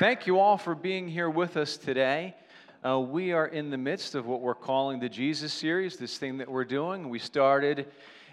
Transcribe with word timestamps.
Thank 0.00 0.26
you 0.26 0.38
all 0.38 0.56
for 0.56 0.74
being 0.74 1.08
here 1.08 1.28
with 1.28 1.58
us 1.58 1.76
today. 1.76 2.34
Uh, 2.82 3.00
we 3.00 3.32
are 3.32 3.46
in 3.46 3.68
the 3.68 3.76
midst 3.76 4.14
of 4.14 4.24
what 4.24 4.40
we're 4.40 4.54
calling 4.54 4.98
the 4.98 5.10
Jesus 5.10 5.52
series, 5.52 5.98
this 5.98 6.16
thing 6.16 6.38
that 6.38 6.50
we're 6.50 6.64
doing. 6.64 7.10
We 7.10 7.18
started 7.18 7.86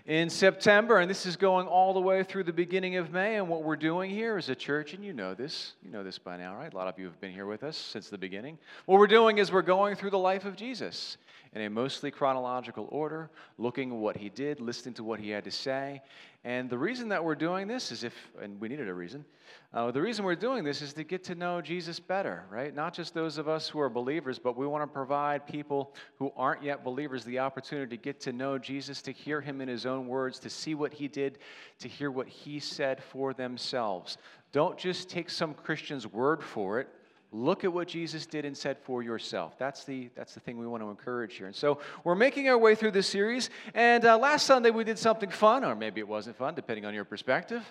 in 0.06 0.30
September, 0.30 1.00
and 1.00 1.10
this 1.10 1.26
is 1.26 1.36
going 1.36 1.68
all 1.68 1.94
the 1.94 2.00
way 2.00 2.24
through 2.24 2.46
the 2.46 2.54
beginning 2.54 2.96
of 2.96 3.12
May. 3.12 3.36
And 3.36 3.50
what 3.50 3.64
we're 3.64 3.76
doing 3.76 4.10
here 4.10 4.38
as 4.38 4.48
a 4.48 4.56
church, 4.56 4.94
and 4.94 5.04
you 5.04 5.12
know 5.12 5.34
this, 5.34 5.74
you 5.84 5.92
know 5.92 6.06
this 6.06 6.18
by 6.18 6.38
now, 6.38 6.56
right? 6.56 6.72
A 6.72 6.76
lot 6.78 6.88
of 6.88 6.98
you 6.98 7.04
have 7.04 7.20
been 7.20 7.34
here 7.34 7.46
with 7.46 7.64
us 7.64 7.76
since 7.76 8.08
the 8.08 8.18
beginning. 8.18 8.58
What 8.86 8.98
we're 8.98 9.06
doing 9.06 9.38
is 9.38 9.52
we're 9.52 9.62
going 9.62 9.98
through 9.98 10.12
the 10.12 10.18
life 10.18 10.46
of 10.46 10.56
Jesus 10.56 11.18
in 11.52 11.64
a 11.64 11.70
mostly 11.70 12.12
chronological 12.12 12.88
order, 12.92 13.30
looking 13.58 13.92
at 13.92 13.98
what 13.98 14.16
he 14.16 14.30
did, 14.30 14.62
listening 14.62 14.94
to 14.94 15.04
what 15.04 15.20
he 15.20 15.32
had 15.32 15.44
to 15.44 15.52
say. 15.52 16.02
And 16.48 16.70
the 16.70 16.78
reason 16.78 17.10
that 17.10 17.22
we're 17.22 17.36
doing 17.36 17.68
this 17.68 17.92
is 17.92 18.06
if, 18.06 18.14
and 18.42 18.58
we 18.62 18.70
needed 18.70 18.88
a 18.88 18.94
reason, 18.94 19.26
uh, 19.74 19.92
the 19.92 20.02
reason 20.02 20.24
we're 20.24 20.34
doing 20.34 20.64
this 20.64 20.82
is 20.82 20.94
to 20.94 21.04
get 21.04 21.22
to 21.26 21.36
know 21.36 21.60
Jesus 21.60 22.00
better, 22.00 22.46
right? 22.50 22.74
Not 22.74 22.94
just 22.94 23.14
those 23.14 23.38
of 23.38 23.50
us 23.50 23.68
who 23.68 23.82
are 23.82 23.90
believers, 23.90 24.40
but 24.40 24.56
we 24.56 24.66
want 24.66 24.82
to 24.82 24.88
provide 24.88 25.46
people 25.46 25.94
who 26.16 26.32
aren't 26.38 26.64
yet 26.64 26.86
believers 26.86 27.26
the 27.26 27.38
opportunity 27.38 27.98
to 27.98 28.02
get 28.02 28.22
to 28.22 28.32
know 28.32 28.58
Jesus, 28.58 29.02
to 29.02 29.12
hear 29.12 29.42
him 29.42 29.60
in 29.60 29.68
his 29.68 29.86
own 29.86 30.08
words, 30.08 30.40
to 30.40 30.50
see 30.50 30.74
what 30.74 30.94
he 30.94 31.10
did, 31.10 31.40
to 31.80 31.90
hear 31.90 32.12
what 32.12 32.30
he 32.30 32.62
said 32.62 33.04
for 33.04 33.34
themselves. 33.34 34.18
Don't 34.54 34.78
just 34.78 35.10
take 35.10 35.30
some 35.30 35.54
Christian's 35.54 36.08
word 36.08 36.42
for 36.42 36.80
it. 36.80 36.88
Look 37.32 37.66
at 37.66 37.74
what 37.74 37.90
Jesus 37.90 38.26
did 38.26 38.46
and 38.46 38.56
said 38.56 38.78
for 38.80 39.04
yourself. 39.04 39.58
That's 39.60 39.84
the, 39.84 40.10
that's 40.16 40.34
the 40.34 40.40
thing 40.40 40.58
we 40.58 40.66
want 40.66 40.82
to 40.82 40.90
encourage 40.90 41.36
here. 41.36 41.48
And 41.48 41.56
so 41.56 41.80
we're 42.06 42.16
making 42.16 42.48
our 42.48 42.58
way 42.58 42.74
through 42.74 42.92
this 42.92 43.08
series. 43.08 43.50
And 43.74 44.06
uh, 44.06 44.18
last 44.18 44.46
Sunday 44.46 44.70
we 44.70 44.86
did 44.86 44.98
something 44.98 45.30
fun, 45.30 45.66
or 45.66 45.76
maybe 45.76 46.00
it 46.00 46.08
wasn't 46.08 46.38
fun, 46.38 46.56
depending 46.56 46.86
on 46.86 46.94
your 46.94 47.04
perspective. 47.04 47.64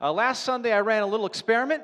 Uh, 0.00 0.12
last 0.12 0.44
Sunday 0.44 0.72
I 0.72 0.80
ran 0.80 1.02
a 1.02 1.06
little 1.06 1.26
experiment. 1.26 1.82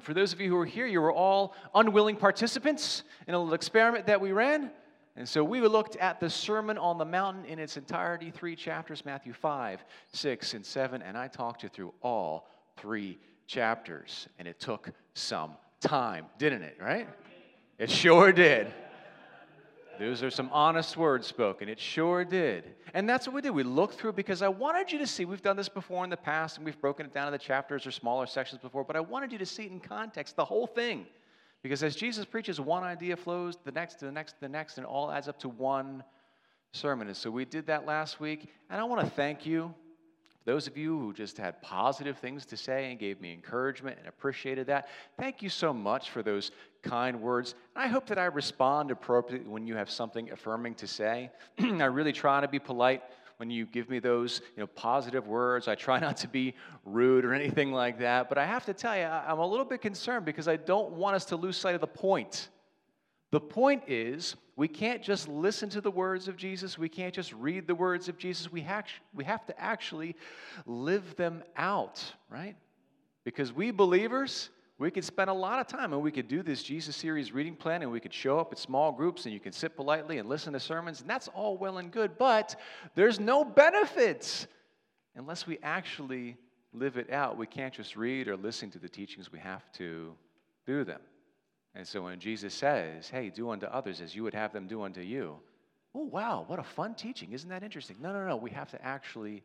For 0.00 0.14
those 0.14 0.32
of 0.32 0.40
you 0.40 0.50
who 0.50 0.56
were 0.56 0.66
here, 0.66 0.86
you 0.86 1.00
were 1.00 1.12
all 1.12 1.54
unwilling 1.74 2.16
participants 2.16 3.02
in 3.26 3.34
a 3.34 3.38
little 3.38 3.54
experiment 3.54 4.06
that 4.06 4.20
we 4.20 4.32
ran. 4.32 4.70
And 5.16 5.28
so 5.28 5.42
we 5.42 5.60
looked 5.62 5.96
at 5.96 6.20
the 6.20 6.28
Sermon 6.28 6.76
on 6.78 6.98
the 6.98 7.04
Mountain 7.04 7.46
in 7.46 7.58
its 7.58 7.76
entirety, 7.76 8.30
three 8.30 8.54
chapters 8.54 9.04
Matthew 9.04 9.32
5, 9.32 9.84
6, 10.12 10.54
and 10.54 10.64
7. 10.64 11.02
And 11.02 11.16
I 11.16 11.26
talked 11.26 11.62
you 11.62 11.70
through 11.70 11.94
all 12.02 12.48
three 12.76 13.18
chapters. 13.46 14.28
And 14.38 14.46
it 14.46 14.60
took 14.60 14.90
some 15.14 15.52
time, 15.80 16.26
didn't 16.38 16.62
it, 16.62 16.78
right? 16.80 17.08
It 17.78 17.90
sure 17.90 18.32
did. 18.32 18.72
Those 19.98 20.22
are 20.22 20.30
some 20.30 20.50
honest 20.52 20.96
words 20.96 21.26
spoken. 21.26 21.68
It 21.68 21.80
sure 21.80 22.24
did. 22.24 22.74
And 22.92 23.08
that's 23.08 23.26
what 23.26 23.34
we 23.34 23.40
did. 23.40 23.50
We 23.50 23.62
looked 23.62 23.94
through 23.94 24.12
because 24.12 24.42
I 24.42 24.48
wanted 24.48 24.92
you 24.92 24.98
to 24.98 25.06
see. 25.06 25.24
We've 25.24 25.42
done 25.42 25.56
this 25.56 25.68
before 25.68 26.04
in 26.04 26.10
the 26.10 26.16
past 26.16 26.56
and 26.56 26.66
we've 26.66 26.80
broken 26.80 27.06
it 27.06 27.14
down 27.14 27.32
into 27.32 27.44
chapters 27.44 27.86
or 27.86 27.90
smaller 27.90 28.26
sections 28.26 28.60
before, 28.60 28.84
but 28.84 28.96
I 28.96 29.00
wanted 29.00 29.32
you 29.32 29.38
to 29.38 29.46
see 29.46 29.64
it 29.64 29.72
in 29.72 29.80
context, 29.80 30.36
the 30.36 30.44
whole 30.44 30.66
thing. 30.66 31.06
Because 31.62 31.82
as 31.82 31.96
Jesus 31.96 32.24
preaches, 32.24 32.60
one 32.60 32.84
idea 32.84 33.16
flows, 33.16 33.56
the 33.64 33.72
next, 33.72 33.96
to 33.96 34.04
the 34.04 34.12
next, 34.12 34.34
to 34.34 34.40
the 34.40 34.48
next, 34.48 34.76
and 34.76 34.86
it 34.86 34.88
all 34.88 35.10
adds 35.10 35.28
up 35.28 35.38
to 35.40 35.48
one 35.48 36.04
sermon. 36.72 37.08
And 37.08 37.16
so 37.16 37.30
we 37.30 37.44
did 37.44 37.66
that 37.66 37.86
last 37.86 38.20
week. 38.20 38.50
And 38.70 38.80
I 38.80 38.84
want 38.84 39.00
to 39.00 39.10
thank 39.10 39.46
you 39.46 39.74
those 40.46 40.68
of 40.68 40.76
you 40.76 40.96
who 40.98 41.12
just 41.12 41.36
had 41.36 41.60
positive 41.60 42.16
things 42.18 42.46
to 42.46 42.56
say 42.56 42.90
and 42.90 43.00
gave 43.00 43.20
me 43.20 43.32
encouragement 43.32 43.98
and 43.98 44.06
appreciated 44.06 44.68
that, 44.68 44.88
thank 45.18 45.42
you 45.42 45.48
so 45.48 45.72
much 45.72 46.10
for 46.10 46.22
those 46.22 46.52
kind 46.82 47.20
words. 47.20 47.56
And 47.74 47.84
I 47.84 47.88
hope 47.88 48.06
that 48.06 48.18
I 48.18 48.26
respond 48.26 48.92
appropriately 48.92 49.48
when 49.50 49.66
you 49.66 49.74
have 49.74 49.90
something 49.90 50.30
affirming 50.30 50.76
to 50.76 50.86
say. 50.86 51.30
I 51.58 51.84
really 51.84 52.12
try 52.12 52.40
to 52.40 52.46
be 52.46 52.60
polite 52.60 53.02
when 53.38 53.50
you 53.50 53.66
give 53.66 53.90
me 53.90 53.98
those 53.98 54.40
you 54.56 54.62
know, 54.62 54.68
positive 54.68 55.26
words. 55.26 55.66
I 55.66 55.74
try 55.74 55.98
not 56.08 56.16
to 56.18 56.28
be 56.28 56.54
rude 56.84 57.24
or 57.24 57.34
anything 57.34 57.72
like 57.72 57.98
that. 57.98 58.28
But 58.28 58.38
I 58.38 58.46
have 58.46 58.64
to 58.66 58.72
tell 58.72 58.96
you, 58.96 59.02
I'm 59.02 59.40
a 59.40 59.46
little 59.46 59.66
bit 59.66 59.80
concerned 59.80 60.24
because 60.24 60.46
I 60.46 60.56
don't 60.56 60.92
want 60.92 61.16
us 61.16 61.24
to 61.26 61.36
lose 61.36 61.56
sight 61.56 61.74
of 61.74 61.80
the 61.80 61.88
point. 61.88 62.50
The 63.32 63.40
point 63.40 63.82
is, 63.88 64.36
we 64.56 64.68
can't 64.68 65.02
just 65.02 65.28
listen 65.28 65.68
to 65.70 65.82
the 65.82 65.90
words 65.90 66.28
of 66.28 66.36
Jesus. 66.36 66.78
We 66.78 66.88
can't 66.88 67.12
just 67.12 67.32
read 67.34 67.66
the 67.66 67.74
words 67.74 68.08
of 68.08 68.16
Jesus. 68.16 68.50
We, 68.50 68.62
ha- 68.62 68.84
we 69.14 69.22
have 69.24 69.44
to 69.46 69.60
actually 69.60 70.16
live 70.64 71.14
them 71.16 71.44
out, 71.56 72.02
right? 72.30 72.56
Because 73.22 73.52
we 73.52 73.70
believers, 73.70 74.48
we 74.78 74.90
could 74.90 75.04
spend 75.04 75.28
a 75.28 75.34
lot 75.34 75.58
of 75.58 75.66
time 75.66 75.92
and 75.92 76.00
we 76.00 76.10
could 76.10 76.26
do 76.26 76.42
this 76.42 76.62
Jesus 76.62 76.96
series 76.96 77.32
reading 77.32 77.54
plan 77.54 77.82
and 77.82 77.92
we 77.92 78.00
could 78.00 78.14
show 78.14 78.38
up 78.38 78.50
at 78.50 78.58
small 78.58 78.92
groups 78.92 79.26
and 79.26 79.34
you 79.34 79.40
can 79.40 79.52
sit 79.52 79.76
politely 79.76 80.16
and 80.16 80.28
listen 80.28 80.54
to 80.54 80.60
sermons, 80.60 81.02
and 81.02 81.10
that's 81.10 81.28
all 81.28 81.58
well 81.58 81.76
and 81.76 81.92
good, 81.92 82.16
but 82.16 82.56
there's 82.94 83.20
no 83.20 83.44
benefits 83.44 84.46
unless 85.16 85.46
we 85.46 85.58
actually 85.62 86.36
live 86.72 86.96
it 86.96 87.10
out. 87.10 87.36
We 87.36 87.46
can't 87.46 87.74
just 87.74 87.94
read 87.94 88.26
or 88.26 88.36
listen 88.36 88.70
to 88.70 88.78
the 88.78 88.88
teachings, 88.88 89.30
we 89.30 89.38
have 89.38 89.70
to 89.72 90.14
do 90.66 90.82
them. 90.82 91.00
And 91.76 91.86
so 91.86 92.02
when 92.02 92.18
Jesus 92.18 92.54
says, 92.54 93.10
hey, 93.10 93.28
do 93.28 93.50
unto 93.50 93.66
others 93.66 94.00
as 94.00 94.14
you 94.16 94.22
would 94.22 94.32
have 94.32 94.50
them 94.50 94.66
do 94.66 94.82
unto 94.82 95.02
you, 95.02 95.36
oh, 95.94 96.04
wow, 96.04 96.44
what 96.46 96.58
a 96.58 96.62
fun 96.62 96.94
teaching. 96.94 97.32
Isn't 97.32 97.50
that 97.50 97.62
interesting? 97.62 97.96
No, 98.00 98.14
no, 98.14 98.26
no. 98.26 98.36
We 98.36 98.50
have 98.50 98.70
to 98.70 98.82
actually 98.82 99.42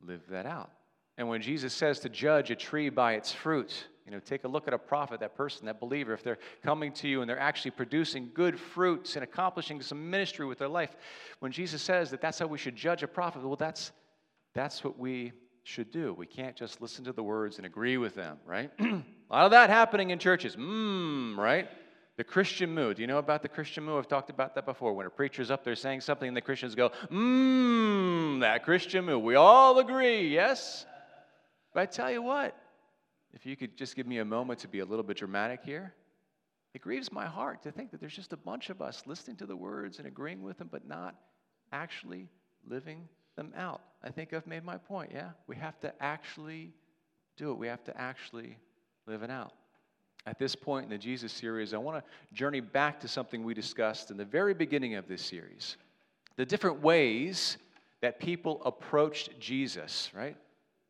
live 0.00 0.22
that 0.30 0.46
out. 0.46 0.70
And 1.18 1.28
when 1.28 1.42
Jesus 1.42 1.74
says 1.74 2.00
to 2.00 2.08
judge 2.08 2.50
a 2.50 2.56
tree 2.56 2.88
by 2.88 3.14
its 3.14 3.32
fruit, 3.32 3.88
you 4.06 4.12
know, 4.12 4.20
take 4.20 4.44
a 4.44 4.48
look 4.48 4.66
at 4.66 4.72
a 4.72 4.78
prophet, 4.78 5.20
that 5.20 5.36
person, 5.36 5.66
that 5.66 5.78
believer, 5.78 6.14
if 6.14 6.22
they're 6.22 6.38
coming 6.64 6.90
to 6.92 7.08
you 7.08 7.20
and 7.20 7.28
they're 7.28 7.38
actually 7.38 7.72
producing 7.72 8.30
good 8.32 8.58
fruits 8.58 9.16
and 9.16 9.22
accomplishing 9.22 9.82
some 9.82 10.10
ministry 10.10 10.46
with 10.46 10.58
their 10.58 10.68
life. 10.68 10.96
When 11.40 11.52
Jesus 11.52 11.82
says 11.82 12.10
that 12.12 12.22
that's 12.22 12.38
how 12.38 12.46
we 12.46 12.56
should 12.56 12.76
judge 12.76 13.02
a 13.02 13.08
prophet, 13.08 13.42
well, 13.42 13.56
that's, 13.56 13.92
that's 14.54 14.82
what 14.82 14.98
we 14.98 15.32
should 15.68 15.90
do. 15.90 16.14
We 16.14 16.26
can't 16.26 16.56
just 16.56 16.80
listen 16.80 17.04
to 17.04 17.12
the 17.12 17.22
words 17.22 17.58
and 17.58 17.66
agree 17.66 17.98
with 17.98 18.14
them, 18.14 18.38
right? 18.46 18.70
a 18.80 19.02
lot 19.30 19.44
of 19.44 19.50
that 19.50 19.68
happening 19.68 20.10
in 20.10 20.18
churches. 20.18 20.56
Mmm, 20.56 21.36
right? 21.36 21.68
The 22.16 22.24
Christian 22.24 22.74
mood. 22.74 22.96
Do 22.96 23.02
you 23.02 23.06
know 23.06 23.18
about 23.18 23.42
the 23.42 23.48
Christian 23.48 23.84
mood? 23.84 23.98
I've 23.98 24.08
talked 24.08 24.30
about 24.30 24.54
that 24.54 24.64
before. 24.64 24.94
When 24.94 25.06
a 25.06 25.10
preacher's 25.10 25.50
up 25.50 25.64
there 25.64 25.76
saying 25.76 26.00
something 26.00 26.26
and 26.26 26.36
the 26.36 26.40
Christians 26.40 26.74
go, 26.74 26.90
mmm, 27.10 28.40
that 28.40 28.64
Christian 28.64 29.04
mood. 29.04 29.22
We 29.22 29.34
all 29.34 29.78
agree, 29.78 30.28
yes? 30.28 30.86
But 31.74 31.80
I 31.80 31.86
tell 31.86 32.10
you 32.10 32.22
what, 32.22 32.56
if 33.34 33.44
you 33.44 33.54
could 33.54 33.76
just 33.76 33.94
give 33.94 34.06
me 34.06 34.18
a 34.18 34.24
moment 34.24 34.60
to 34.60 34.68
be 34.68 34.78
a 34.78 34.86
little 34.86 35.04
bit 35.04 35.18
dramatic 35.18 35.60
here, 35.62 35.92
it 36.72 36.80
grieves 36.80 37.12
my 37.12 37.26
heart 37.26 37.62
to 37.64 37.70
think 37.70 37.90
that 37.90 38.00
there's 38.00 38.16
just 38.16 38.32
a 38.32 38.38
bunch 38.38 38.70
of 38.70 38.80
us 38.80 39.02
listening 39.06 39.36
to 39.36 39.46
the 39.46 39.56
words 39.56 39.98
and 39.98 40.06
agreeing 40.06 40.42
with 40.42 40.56
them, 40.56 40.68
but 40.72 40.88
not 40.88 41.14
actually 41.72 42.26
living 42.66 43.06
them 43.38 43.52
out. 43.56 43.80
I 44.04 44.10
think 44.10 44.34
I've 44.34 44.46
made 44.46 44.64
my 44.64 44.76
point, 44.76 45.12
yeah? 45.14 45.30
We 45.46 45.56
have 45.56 45.80
to 45.80 45.92
actually 46.02 46.72
do 47.36 47.52
it, 47.52 47.54
we 47.54 47.68
have 47.68 47.84
to 47.84 47.98
actually 47.98 48.58
live 49.06 49.22
it 49.22 49.30
out. 49.30 49.52
At 50.26 50.38
this 50.38 50.54
point 50.54 50.84
in 50.84 50.90
the 50.90 50.98
Jesus 50.98 51.32
series, 51.32 51.72
I 51.72 51.78
want 51.78 52.04
to 52.04 52.34
journey 52.34 52.60
back 52.60 53.00
to 53.00 53.08
something 53.08 53.44
we 53.44 53.54
discussed 53.54 54.10
in 54.10 54.16
the 54.16 54.24
very 54.24 54.52
beginning 54.52 54.96
of 54.96 55.08
this 55.08 55.22
series 55.22 55.76
the 56.36 56.46
different 56.46 56.80
ways 56.80 57.58
that 58.00 58.20
people 58.20 58.62
approached 58.64 59.40
Jesus, 59.40 60.08
right? 60.14 60.36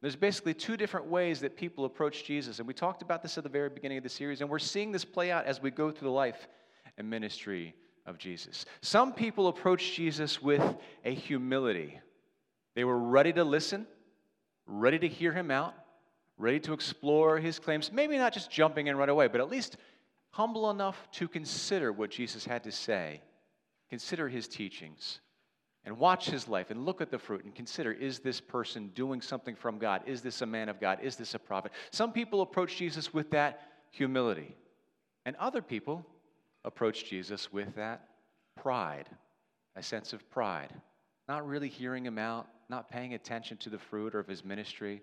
There's 0.03 0.15
basically 0.15 0.53
two 0.53 0.77
different 0.77 1.07
ways 1.07 1.41
that 1.41 1.57
people 1.57 1.87
approach 1.87 2.25
Jesus. 2.25 2.59
And 2.59 2.69
we 2.69 2.75
talked 2.75 3.01
about 3.01 3.23
this 3.23 3.39
at 3.39 3.45
the 3.45 3.51
very 3.51 3.71
beginning 3.71 3.97
of 3.97 4.05
the 4.05 4.11
series, 4.11 4.43
and 4.43 4.51
we're 4.51 4.59
seeing 4.59 4.93
this 4.93 5.07
play 5.07 5.31
out 5.31 5.47
as 5.47 5.63
we 5.63 5.71
go 5.71 5.91
through 5.91 6.09
the 6.09 6.13
life 6.13 6.49
and 6.99 7.09
ministry 7.09 7.75
of 8.05 8.19
Jesus. 8.19 8.67
Some 8.83 9.15
people 9.15 9.49
approach 9.49 9.95
Jesus 9.95 10.43
with 10.43 10.63
a 11.05 11.15
humility, 11.15 11.99
they 12.79 12.85
were 12.85 12.97
ready 12.97 13.33
to 13.33 13.43
listen, 13.43 13.89
ready 14.65 15.01
to 15.01 15.09
hear 15.09 15.33
him 15.33 15.51
out, 15.51 15.75
ready 16.37 16.61
to 16.61 16.73
explore 16.73 17.41
his 17.41 17.59
claims, 17.59 17.91
maybe 17.91 18.17
not 18.17 18.33
just 18.33 18.53
jumping 18.53 18.87
in 18.87 18.97
right 18.97 19.09
away, 19.09 19.27
but 19.27 19.41
at 19.41 19.51
least 19.51 19.79
humble 20.31 20.71
enough 20.71 21.09
to 21.11 21.27
consider 21.27 21.91
what 21.91 22.09
Jesus 22.09 22.45
had 22.45 22.63
to 22.63 22.71
say, 22.71 23.21
consider 23.91 24.29
his 24.29 24.47
teachings, 24.47 25.19
and 25.85 25.99
watch 25.99 26.31
his 26.31 26.47
life 26.47 26.71
and 26.71 26.85
look 26.85 27.01
at 27.01 27.11
the 27.11 27.19
fruit 27.19 27.43
and 27.43 27.53
consider 27.53 27.91
is 27.91 28.21
this 28.21 28.41
person 28.41 28.93
doing 28.95 29.21
something 29.21 29.57
from 29.57 29.81
God? 29.81 30.03
Is 30.07 30.23
this 30.23 30.41
a 30.43 30.47
man 30.47 30.69
of 30.69 30.81
God? 30.81 31.01
Is 31.03 31.17
this 31.17 31.35
a 31.35 31.39
prophet? 31.41 31.73
Some 31.91 32.13
people 32.13 32.43
approach 32.43 32.77
Jesus 32.77 33.13
with 33.13 33.29
that 33.33 33.61
humility, 33.91 34.55
and 35.27 35.35
other 35.35 35.63
people 35.63 36.07
approach 36.65 37.07
Jesus 37.07 37.53
with 37.53 37.75
that 37.75 38.05
pride, 38.55 39.09
a 39.75 39.83
sense 39.83 40.13
of 40.13 40.31
pride, 40.31 40.73
not 41.29 41.47
really 41.47 41.69
hearing 41.69 42.05
him 42.05 42.19
out, 42.19 42.49
not 42.69 42.89
paying 42.91 43.15
attention 43.15 43.57
to 43.59 43.71
the 43.71 43.79
fruit 43.79 44.15
of 44.15 44.27
his 44.27 44.45
ministry, 44.45 45.03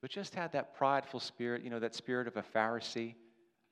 but 0.00 0.10
just 0.10 0.34
had 0.34 0.52
that 0.52 0.74
prideful 0.76 1.20
spirit, 1.20 1.62
you 1.62 1.70
know, 1.70 1.80
that 1.80 1.94
spirit 1.94 2.28
of 2.28 2.36
a 2.36 2.42
Pharisee, 2.42 3.14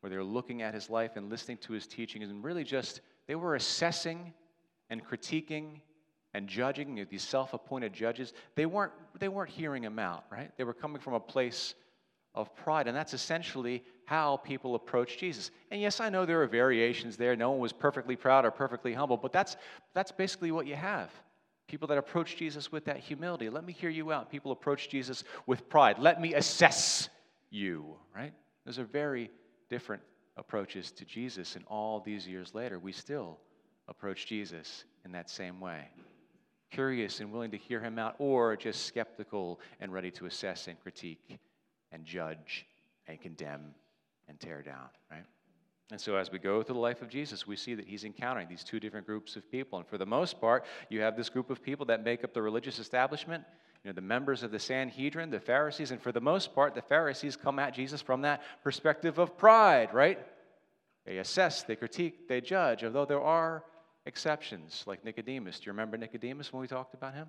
where 0.01 0.11
they 0.11 0.17
were 0.17 0.25
looking 0.25 0.63
at 0.63 0.75
his 0.75 0.91
life 0.91 1.13
and 1.15 1.31
listening 1.31 1.59
to 1.59 1.73
his 1.73 1.87
teachings, 1.87 2.29
and 2.29 2.43
really 2.43 2.65
just, 2.65 3.01
they 3.29 3.37
were 3.37 3.55
assessing 3.55 4.33
and 4.91 5.07
critiquing 5.07 5.81
and 6.35 6.49
judging, 6.49 7.07
these 7.11 7.23
self 7.23 7.53
appointed 7.53 7.93
judges. 7.93 8.33
They 8.55 8.67
weren't, 8.67 8.93
they 9.19 9.29
weren't 9.29 9.51
hearing 9.51 9.85
him 9.85 9.99
out, 9.99 10.25
right? 10.31 10.51
They 10.57 10.65
were 10.65 10.75
coming 10.75 11.01
from 11.01 11.15
a 11.15 11.21
place 11.21 11.75
of 12.35 12.55
pride. 12.57 12.89
And 12.89 12.97
that's 12.97 13.13
essentially 13.13 13.85
how 14.07 14.39
people 14.39 14.75
approach 14.75 15.19
Jesus. 15.19 15.51
And 15.71 15.81
yes, 15.81 16.01
I 16.01 16.09
know 16.09 16.25
there 16.25 16.43
are 16.43 16.47
variations 16.47 17.17
there. 17.17 17.37
No 17.37 17.51
one 17.51 17.61
was 17.61 17.73
perfectly 17.73 18.17
proud 18.17 18.45
or 18.45 18.51
perfectly 18.51 18.95
humble, 18.95 19.19
but 19.19 19.33
that's, 19.33 19.57
that's 19.95 20.11
basically 20.11 20.51
what 20.51 20.67
you 20.67 20.75
have. 20.75 21.11
People 21.73 21.89
that 21.89 21.97
approach 21.97 22.37
Jesus 22.37 22.71
with 22.71 22.85
that 22.85 22.99
humility. 22.99 23.49
Let 23.49 23.65
me 23.65 23.73
hear 23.73 23.89
you 23.89 24.13
out. 24.13 24.31
People 24.31 24.53
approach 24.53 24.91
Jesus 24.91 25.25
with 25.47 25.71
pride. 25.71 25.99
Let 25.99 26.21
me 26.21 26.35
assess 26.35 27.09
you, 27.49 27.97
right? 28.15 28.35
Those 28.67 28.79
are 28.79 28.85
very 28.85 29.31
different 29.71 30.03
approaches 30.37 30.93
to 30.93 31.07
Jesus. 31.07 31.57
And 31.57 31.65
all 31.69 32.01
these 32.01 32.29
years 32.29 32.55
later, 32.55 32.79
we 32.79 32.93
still 32.93 33.39
approach 33.89 34.27
Jesus 34.27 34.85
in 35.07 35.13
that 35.13 35.31
same 35.31 35.61
way 35.61 35.89
curious 36.71 37.21
and 37.21 37.33
willing 37.33 37.51
to 37.53 37.59
hear 37.59 37.81
him 37.81 37.99
out, 37.99 38.17
or 38.19 38.57
just 38.57 38.87
skeptical 38.87 39.61
and 39.81 39.93
ready 39.93 40.11
to 40.11 40.27
assess 40.27 40.69
and 40.69 40.81
critique 40.83 41.39
and 41.91 42.05
judge 42.05 42.67
and 43.07 43.21
condemn 43.21 43.75
and 44.29 44.39
tear 44.41 44.63
down, 44.63 44.89
right? 45.11 45.25
And 45.93 46.01
so, 46.01 46.17
as 46.17 46.33
we 46.33 46.39
go 46.39 46.63
through 46.63 46.77
the 46.77 46.81
life 46.81 47.03
of 47.03 47.11
Jesus, 47.11 47.47
we 47.47 47.55
see 47.55 47.75
that 47.75 47.87
he's 47.87 48.05
encountering 48.05 48.49
these 48.49 48.65
two 48.65 48.81
different 48.81 49.05
groups 49.05 49.37
of 49.37 49.49
people. 49.53 49.79
And 49.79 49.87
for 49.87 49.99
the 49.99 50.07
most 50.07 50.41
part, 50.41 50.65
you 50.89 51.03
have 51.03 51.19
this 51.19 51.29
group 51.29 51.51
of 51.51 51.63
people 51.63 51.85
that 51.85 52.03
make 52.03 52.25
up 52.25 52.33
the 52.33 52.41
religious 52.41 52.79
establishment, 52.79 53.45
you 53.85 53.91
know, 53.91 53.95
the 53.95 54.01
members 54.01 54.43
of 54.43 54.51
the 54.51 54.59
Sanhedrin, 54.59 55.29
the 55.29 55.39
Pharisees. 55.39 55.91
And 55.91 56.01
for 56.01 56.11
the 56.11 56.21
most 56.21 56.55
part, 56.55 56.75
the 56.75 56.81
Pharisees 56.81 57.37
come 57.37 57.59
at 57.59 57.75
Jesus 57.75 58.01
from 58.01 58.23
that 58.23 58.41
perspective 58.65 59.19
of 59.19 59.37
pride, 59.37 59.93
right? 59.93 60.19
They 61.05 61.19
assess, 61.19 61.63
they 61.63 61.77
critique, 61.77 62.27
they 62.27 62.41
judge, 62.41 62.83
although 62.85 63.05
there 63.05 63.21
are 63.21 63.63
exceptions, 64.07 64.85
like 64.87 65.05
Nicodemus. 65.05 65.61
Do 65.61 65.67
you 65.67 65.73
remember 65.73 65.99
Nicodemus 65.99 66.55
when 66.55 66.63
we 66.63 66.69
talked 66.69 66.95
about 66.95 67.13
him? 67.13 67.29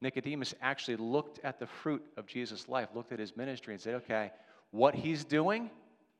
Nicodemus 0.00 0.52
actually 0.60 0.96
looked 0.96 1.38
at 1.44 1.60
the 1.60 1.66
fruit 1.68 2.04
of 2.16 2.26
Jesus' 2.26 2.68
life, 2.68 2.88
looked 2.92 3.12
at 3.12 3.20
his 3.20 3.36
ministry, 3.36 3.72
and 3.72 3.80
said, 3.80 3.94
okay, 3.94 4.32
what 4.72 4.96
he's 4.96 5.24
doing, 5.24 5.70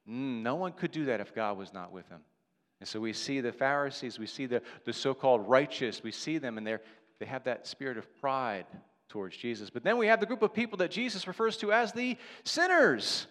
mm, 0.09 0.43
no 0.43 0.55
one 0.55 0.73
could 0.73 0.91
do 0.91 1.07
that 1.07 1.21
if 1.21 1.35
God 1.35 1.57
was 1.59 1.73
not 1.73 1.93
with 1.93 2.09
him. 2.09 2.21
And 2.81 2.89
so 2.89 3.01
we 3.01 3.13
see 3.13 3.41
the 3.41 3.53
Pharisees, 3.53 4.19
we 4.19 4.27
see 4.27 4.47
the, 4.47 4.61
the 4.85 4.93
so 4.93 5.15
called 5.15 5.49
righteous, 5.49 6.03
we 6.03 6.11
see 6.11 6.39
them, 6.39 6.59
and 6.59 6.67
they 6.67 7.27
have 7.27 7.45
that 7.45 7.67
spirit 7.67 7.97
of 7.97 8.21
pride 8.21 8.67
towards 9.09 9.37
Jesus. 9.37 9.71
But 9.71 9.85
then 9.85 9.97
we 9.97 10.07
have 10.07 10.21
the 10.21 10.27
group 10.27 10.43
of 10.43 10.53
people 10.53 10.79
that 10.79 10.91
Jesus 10.91 11.27
refers 11.27 11.57
to 11.59 11.73
as 11.73 11.93
the 11.93 12.17
sinners. 12.43 13.27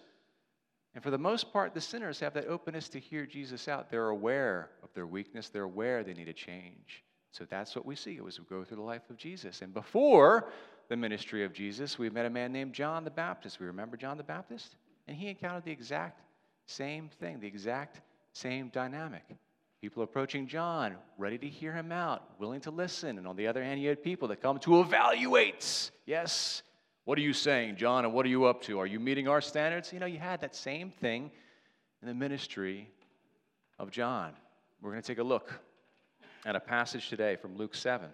And 0.94 1.02
for 1.02 1.10
the 1.10 1.18
most 1.18 1.52
part, 1.52 1.74
the 1.74 1.80
sinners 1.80 2.20
have 2.20 2.34
that 2.34 2.46
openness 2.46 2.88
to 2.90 3.00
hear 3.00 3.26
Jesus 3.26 3.68
out. 3.68 3.90
They're 3.90 4.08
aware 4.08 4.70
of 4.82 4.92
their 4.94 5.06
weakness, 5.06 5.48
they're 5.48 5.64
aware 5.64 6.02
they 6.02 6.14
need 6.14 6.28
a 6.28 6.32
change. 6.32 7.04
So 7.32 7.44
that's 7.44 7.74
what 7.74 7.84
we 7.84 7.96
see 7.96 8.20
as 8.26 8.38
we 8.38 8.46
go 8.48 8.62
through 8.62 8.76
the 8.76 8.82
life 8.82 9.10
of 9.10 9.16
Jesus. 9.16 9.60
And 9.60 9.74
before 9.74 10.50
the 10.88 10.96
ministry 10.96 11.44
of 11.44 11.52
Jesus, 11.52 11.98
we 11.98 12.08
met 12.10 12.26
a 12.26 12.30
man 12.30 12.52
named 12.52 12.72
John 12.72 13.02
the 13.02 13.10
Baptist. 13.10 13.58
We 13.58 13.66
remember 13.66 13.96
John 13.96 14.16
the 14.16 14.22
Baptist? 14.22 14.76
And 15.08 15.16
he 15.16 15.28
encountered 15.28 15.64
the 15.64 15.72
exact 15.72 16.20
same 16.66 17.08
thing, 17.20 17.40
the 17.40 17.46
exact 17.46 18.00
same 18.32 18.68
dynamic. 18.68 19.24
People 19.80 20.02
approaching 20.02 20.46
John, 20.46 20.94
ready 21.18 21.36
to 21.38 21.46
hear 21.46 21.72
him 21.72 21.92
out, 21.92 22.22
willing 22.38 22.60
to 22.62 22.70
listen. 22.70 23.18
And 23.18 23.26
on 23.26 23.36
the 23.36 23.46
other 23.46 23.62
hand, 23.62 23.82
you 23.82 23.88
had 23.88 24.02
people 24.02 24.28
that 24.28 24.40
come 24.40 24.58
to 24.60 24.80
evaluate. 24.80 25.90
Yes, 26.06 26.62
what 27.04 27.18
are 27.18 27.22
you 27.22 27.34
saying, 27.34 27.76
John, 27.76 28.06
and 28.06 28.14
what 28.14 28.24
are 28.24 28.30
you 28.30 28.46
up 28.46 28.62
to? 28.62 28.78
Are 28.78 28.86
you 28.86 28.98
meeting 28.98 29.28
our 29.28 29.42
standards? 29.42 29.92
You 29.92 30.00
know, 30.00 30.06
you 30.06 30.18
had 30.18 30.40
that 30.40 30.56
same 30.56 30.90
thing 30.90 31.30
in 32.00 32.08
the 32.08 32.14
ministry 32.14 32.88
of 33.78 33.90
John. 33.90 34.32
We're 34.80 34.90
going 34.90 35.02
to 35.02 35.06
take 35.06 35.18
a 35.18 35.22
look 35.22 35.52
at 36.46 36.56
a 36.56 36.60
passage 36.60 37.10
today 37.10 37.36
from 37.36 37.56
Luke 37.56 37.74
7. 37.74 38.08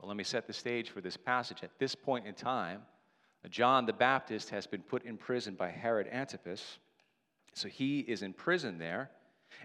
Well, 0.00 0.08
let 0.08 0.16
me 0.16 0.24
set 0.24 0.48
the 0.48 0.52
stage 0.52 0.90
for 0.90 1.00
this 1.00 1.16
passage. 1.16 1.58
At 1.62 1.78
this 1.78 1.94
point 1.94 2.26
in 2.26 2.34
time, 2.34 2.82
John 3.50 3.86
the 3.86 3.92
Baptist 3.92 4.50
has 4.50 4.66
been 4.66 4.82
put 4.82 5.04
in 5.04 5.16
prison 5.16 5.54
by 5.54 5.70
Herod 5.70 6.08
Antipas. 6.10 6.78
So 7.58 7.68
he 7.68 8.00
is 8.00 8.22
in 8.22 8.32
prison 8.32 8.78
there. 8.78 9.10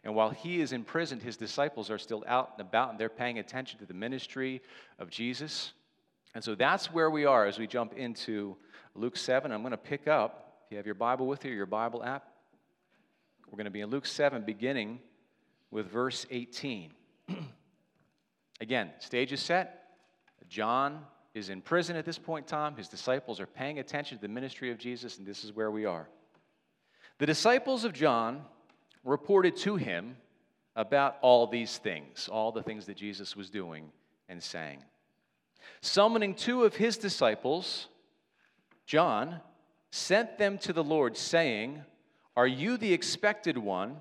And 0.04 0.16
while 0.16 0.32
he 0.32 0.62
is 0.62 0.74
in 0.74 0.84
prison, 0.84 1.20
his 1.20 1.38
disciples 1.38 1.92
are 1.92 2.00
still 2.00 2.24
out 2.28 2.54
and 2.58 2.68
about 2.68 2.90
and 2.90 3.00
they're 3.00 3.10
paying 3.10 3.40
attention 3.40 3.80
to 3.80 3.86
the 3.86 3.94
ministry 3.94 4.62
of 4.98 5.10
Jesus. 5.10 5.74
And 6.34 6.44
so 6.44 6.56
that's 6.56 6.92
where 6.92 7.12
we 7.12 7.26
are 7.26 7.46
as 7.46 7.60
we 7.60 7.68
jump 7.68 7.94
into 7.94 8.58
Luke 8.96 9.16
7. 9.16 9.52
I'm 9.52 9.62
going 9.62 9.72
to 9.72 9.78
pick 9.78 10.08
up, 10.08 10.64
if 10.66 10.72
you 10.72 10.78
have 10.78 10.86
your 10.88 10.96
Bible 10.96 11.28
with 11.28 11.46
you, 11.46 11.52
your 11.52 11.68
Bible 11.68 12.04
app, 12.04 12.28
we're 13.48 13.58
going 13.58 13.66
to 13.66 13.72
be 13.72 13.82
in 13.82 13.92
Luke 13.92 14.08
7, 14.08 14.42
beginning 14.42 15.00
with 15.70 15.86
verse 15.92 16.26
18. 16.32 16.92
Again, 18.62 18.90
stage 18.98 19.32
is 19.32 19.42
set. 19.42 19.84
John 20.50 21.02
is 21.36 21.50
in 21.50 21.62
prison 21.62 21.96
at 21.96 22.06
this 22.06 22.18
point 22.18 22.46
in 22.46 22.50
time. 22.50 22.76
His 22.76 22.88
disciples 22.88 23.40
are 23.40 23.46
paying 23.46 23.78
attention 23.78 24.18
to 24.18 24.22
the 24.24 24.28
ministry 24.28 24.72
of 24.72 24.80
Jesus, 24.80 25.20
and 25.20 25.28
this 25.28 25.44
is 25.44 25.56
where 25.56 25.70
we 25.70 25.86
are. 25.86 26.08
The 27.20 27.26
disciples 27.26 27.84
of 27.84 27.94
John 27.94 28.44
reported 29.04 29.56
to 29.58 29.76
him 29.76 30.18
about 30.76 31.18
all 31.22 31.48
these 31.48 31.78
things, 31.78 32.28
all 32.32 32.52
the 32.52 32.64
things 32.64 32.86
that 32.88 32.98
Jesus 32.98 33.36
was 33.36 33.50
doing 33.50 33.92
and 34.28 34.42
saying. 34.42 34.80
Summoning 35.82 36.34
two 36.34 36.64
of 36.64 36.76
his 36.76 36.98
disciples, 36.98 37.88
John 38.86 39.40
sent 39.92 40.38
them 40.38 40.58
to 40.60 40.74
the 40.74 40.84
Lord, 40.84 41.16
saying, 41.16 41.84
Are 42.36 42.48
you 42.48 42.78
the 42.78 42.94
expected 42.94 43.58
one, 43.58 43.98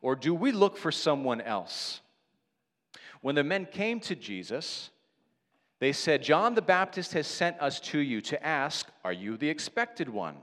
or 0.00 0.14
do 0.14 0.34
we 0.34 0.52
look 0.52 0.76
for 0.76 0.92
someone 0.92 1.40
else? 1.40 2.00
When 3.22 3.34
the 3.34 3.44
men 3.44 3.66
came 3.66 4.00
to 4.00 4.14
Jesus, 4.14 4.90
they 5.78 5.92
said, 5.92 6.22
John 6.22 6.54
the 6.54 6.62
Baptist 6.62 7.12
has 7.14 7.26
sent 7.26 7.60
us 7.60 7.80
to 7.80 7.98
you 7.98 8.20
to 8.22 8.46
ask, 8.46 8.88
Are 9.04 9.12
you 9.12 9.36
the 9.36 9.48
expected 9.48 10.08
one, 10.08 10.36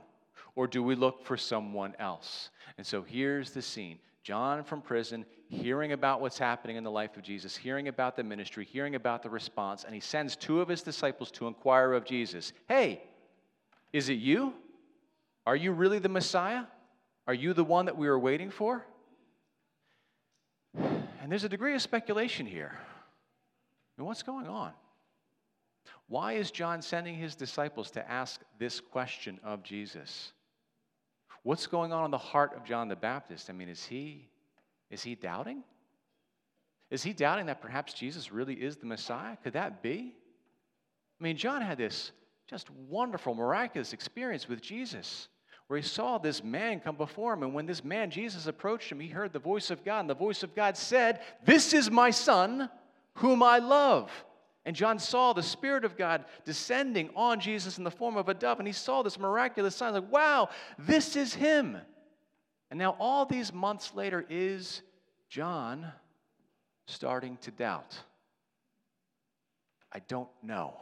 or 0.60 0.66
do 0.66 0.82
we 0.82 0.94
look 0.94 1.24
for 1.24 1.38
someone 1.38 1.94
else? 1.98 2.50
And 2.76 2.86
so 2.86 3.00
here's 3.00 3.52
the 3.52 3.62
scene 3.62 3.98
John 4.22 4.62
from 4.62 4.82
prison 4.82 5.24
hearing 5.48 5.92
about 5.92 6.20
what's 6.20 6.38
happening 6.38 6.76
in 6.76 6.84
the 6.84 6.90
life 6.90 7.16
of 7.16 7.22
Jesus, 7.22 7.56
hearing 7.56 7.88
about 7.88 8.14
the 8.14 8.22
ministry, 8.22 8.66
hearing 8.66 8.94
about 8.94 9.22
the 9.22 9.30
response, 9.30 9.84
and 9.84 9.94
he 9.94 10.00
sends 10.02 10.36
two 10.36 10.60
of 10.60 10.68
his 10.68 10.82
disciples 10.82 11.30
to 11.30 11.46
inquire 11.46 11.94
of 11.94 12.04
Jesus 12.04 12.52
Hey, 12.68 13.02
is 13.94 14.10
it 14.10 14.18
you? 14.18 14.52
Are 15.46 15.56
you 15.56 15.72
really 15.72 15.98
the 15.98 16.10
Messiah? 16.10 16.64
Are 17.26 17.32
you 17.32 17.54
the 17.54 17.64
one 17.64 17.86
that 17.86 17.96
we 17.96 18.06
were 18.06 18.18
waiting 18.18 18.50
for? 18.50 18.84
And 20.74 21.30
there's 21.30 21.44
a 21.44 21.48
degree 21.48 21.74
of 21.74 21.80
speculation 21.80 22.44
here. 22.44 22.76
And 23.96 24.06
what's 24.06 24.22
going 24.22 24.46
on? 24.46 24.72
Why 26.08 26.34
is 26.34 26.50
John 26.50 26.82
sending 26.82 27.14
his 27.14 27.34
disciples 27.34 27.90
to 27.92 28.10
ask 28.10 28.42
this 28.58 28.78
question 28.78 29.40
of 29.42 29.62
Jesus? 29.62 30.34
What's 31.42 31.66
going 31.66 31.92
on 31.92 32.04
in 32.04 32.10
the 32.10 32.18
heart 32.18 32.54
of 32.56 32.64
John 32.64 32.88
the 32.88 32.96
Baptist? 32.96 33.48
I 33.50 33.52
mean, 33.52 33.68
is 33.68 33.84
he 33.84 34.28
is 34.90 35.02
he 35.02 35.14
doubting? 35.14 35.62
Is 36.90 37.02
he 37.02 37.12
doubting 37.12 37.46
that 37.46 37.60
perhaps 37.62 37.92
Jesus 37.92 38.32
really 38.32 38.54
is 38.54 38.76
the 38.76 38.86
Messiah? 38.86 39.36
Could 39.42 39.52
that 39.52 39.82
be? 39.82 40.14
I 41.20 41.24
mean, 41.24 41.36
John 41.36 41.62
had 41.62 41.78
this 41.78 42.10
just 42.48 42.68
wonderful, 42.70 43.34
miraculous 43.34 43.92
experience 43.92 44.48
with 44.48 44.60
Jesus 44.60 45.28
where 45.68 45.78
he 45.78 45.86
saw 45.86 46.18
this 46.18 46.42
man 46.42 46.80
come 46.80 46.96
before 46.96 47.32
him. 47.32 47.44
And 47.44 47.54
when 47.54 47.64
this 47.64 47.84
man, 47.84 48.10
Jesus, 48.10 48.48
approached 48.48 48.90
him, 48.90 48.98
he 48.98 49.06
heard 49.06 49.32
the 49.32 49.38
voice 49.38 49.70
of 49.70 49.84
God. 49.84 50.00
And 50.00 50.10
the 50.10 50.14
voice 50.14 50.42
of 50.42 50.56
God 50.56 50.76
said, 50.76 51.20
This 51.44 51.72
is 51.72 51.88
my 51.88 52.10
son, 52.10 52.68
whom 53.14 53.40
I 53.40 53.58
love. 53.58 54.10
And 54.64 54.76
John 54.76 54.98
saw 54.98 55.32
the 55.32 55.42
Spirit 55.42 55.84
of 55.84 55.96
God 55.96 56.24
descending 56.44 57.10
on 57.16 57.40
Jesus 57.40 57.78
in 57.78 57.84
the 57.84 57.90
form 57.90 58.16
of 58.16 58.28
a 58.28 58.34
dove. 58.34 58.58
And 58.58 58.68
he 58.68 58.74
saw 58.74 59.02
this 59.02 59.18
miraculous 59.18 59.74
sign 59.74 59.94
like, 59.94 60.12
wow, 60.12 60.50
this 60.78 61.16
is 61.16 61.32
him. 61.32 61.78
And 62.70 62.78
now, 62.78 62.94
all 63.00 63.26
these 63.26 63.52
months 63.52 63.94
later, 63.94 64.24
is 64.28 64.82
John 65.28 65.90
starting 66.86 67.36
to 67.38 67.50
doubt? 67.50 67.98
I 69.92 70.00
don't 70.00 70.28
know. 70.42 70.74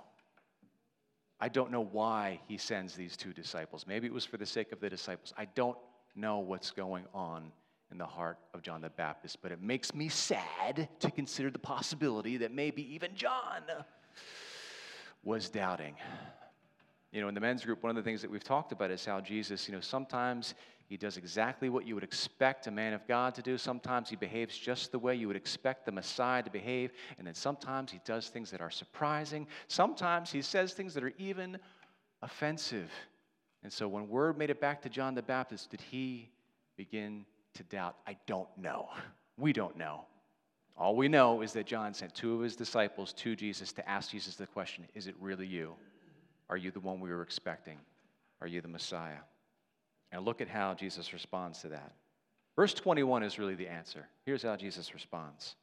I 1.41 1.49
don't 1.49 1.71
know 1.71 1.85
why 1.85 2.41
he 2.47 2.59
sends 2.59 2.95
these 2.95 3.17
two 3.17 3.33
disciples. 3.33 3.87
Maybe 3.87 4.07
it 4.07 4.13
was 4.13 4.25
for 4.25 4.37
the 4.37 4.45
sake 4.45 4.73
of 4.73 4.81
the 4.81 4.91
disciples. 4.91 5.33
I 5.39 5.47
don't 5.55 5.79
know 6.15 6.41
what's 6.41 6.73
going 6.73 7.05
on 7.15 7.53
in 7.91 7.99
the 7.99 8.07
heart 8.07 8.39
of 8.55 8.63
John 8.63 8.81
the 8.81 8.91
Baptist, 8.91 9.39
but 9.43 9.53
it 9.53 9.63
makes 9.63 9.95
me 9.95 10.09
sad 10.09 10.89
to 11.01 11.11
consider 11.11 11.51
the 11.51 11.59
possibility 11.59 12.37
that 12.39 12.53
maybe 12.53 12.83
even 12.95 13.15
John 13.15 13.63
was 15.25 15.49
doubting. 15.49 15.95
You 17.13 17.23
know, 17.23 17.29
in 17.29 17.35
the 17.35 17.41
men's 17.41 17.65
group, 17.65 17.83
one 17.83 17.91
of 17.91 17.97
the 17.97 18.03
things 18.03 18.21
that 18.21 18.31
we've 18.31 18.45
talked 18.45 18.73
about 18.73 18.91
is 18.91 19.05
how 19.05 19.21
Jesus, 19.21 19.67
you 19.67 19.75
know, 19.75 19.81
sometimes 19.81 20.55
he 20.89 20.97
does 20.97 21.17
exactly 21.17 21.69
what 21.69 21.87
you 21.87 21.95
would 21.95 22.05
expect 22.05 22.67
a 22.67 22.71
man 22.71 22.93
of 22.93 23.07
God 23.07 23.35
to 23.35 23.43
do. 23.43 23.59
Sometimes 23.59 24.09
he 24.09 24.17
behaves 24.17 24.57
just 24.57 24.93
the 24.93 24.99
way 24.99 25.15
you 25.15 25.27
would 25.27 25.37
expect 25.37 25.85
the 25.85 25.93
Messiah 25.93 26.43
to 26.43 26.51
behave. 26.51 26.93
And 27.19 27.27
then 27.27 27.35
sometimes 27.35 27.93
he 27.93 28.01
does 28.05 28.29
things 28.29 28.51
that 28.51 28.61
are 28.61 28.71
surprising. 28.71 29.47
Sometimes 29.69 30.31
he 30.31 30.41
says 30.41 30.73
things 30.73 30.95
that 30.95 31.05
are 31.05 31.13
even 31.19 31.59
offensive. 32.23 32.91
And 33.63 33.73
so 33.73 33.87
when 33.89 34.09
word 34.09 34.39
made 34.39 34.51
it 34.51 34.61
back 34.61 34.81
to 34.83 34.89
John 34.89 35.15
the 35.15 35.23
Baptist, 35.23 35.71
did 35.71 35.81
he 35.81 36.31
begin 36.77 37.27
to 37.59 37.63
doubt? 37.65 37.97
I 38.07 38.17
don't 38.27 38.49
know. 38.57 38.89
We 39.37 39.53
don't 39.53 39.77
know. 39.77 40.05
All 40.77 40.97
we 40.97 41.09
know 41.09 41.43
is 41.43 41.53
that 41.53 41.67
John 41.67 41.93
sent 41.93 42.15
two 42.15 42.35
of 42.35 42.41
his 42.41 42.57
disciples 42.57 43.13
to 43.15 43.37
Jesus 43.37 43.73
to 43.73 43.89
ask 43.89 44.11
Jesus 44.11 44.37
the 44.37 44.47
question 44.47 44.85
Is 44.95 45.07
it 45.07 45.15
really 45.21 45.47
you? 45.47 45.75
Are 46.49 46.57
you 46.57 46.71
the 46.71 46.81
one 46.81 47.01
we 47.01 47.11
were 47.11 47.23
expecting? 47.23 47.79
Are 48.41 48.47
you 48.47 48.61
the 48.61 48.69
Messiah? 48.69 49.21
And 50.13 50.25
look 50.25 50.41
at 50.41 50.49
how 50.49 50.75
Jesus 50.75 51.13
responds 51.13 51.61
to 51.61 51.69
that. 51.69 51.93
Verse 52.57 52.75
21 52.75 53.23
is 53.23 53.39
really 53.39 53.55
the 53.55 53.69
answer. 53.69 54.07
Here's 54.25 54.43
how 54.43 54.57
Jesus 54.57 54.95
responds. 54.95 55.57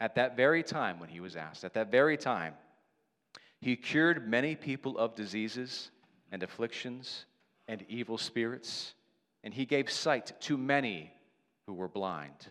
At 0.00 0.14
that 0.14 0.36
very 0.36 0.62
time, 0.62 0.98
when 0.98 1.08
he 1.08 1.20
was 1.20 1.36
asked, 1.36 1.64
at 1.64 1.74
that 1.74 1.90
very 1.90 2.16
time, 2.16 2.54
he 3.60 3.76
cured 3.76 4.28
many 4.28 4.54
people 4.54 4.98
of 4.98 5.14
diseases 5.14 5.90
and 6.32 6.42
afflictions 6.42 7.26
and 7.68 7.84
evil 7.88 8.18
spirits, 8.18 8.94
and 9.42 9.52
he 9.52 9.64
gave 9.64 9.90
sight 9.90 10.32
to 10.42 10.56
many 10.56 11.12
who 11.66 11.74
were 11.74 11.88
blind. 11.88 12.48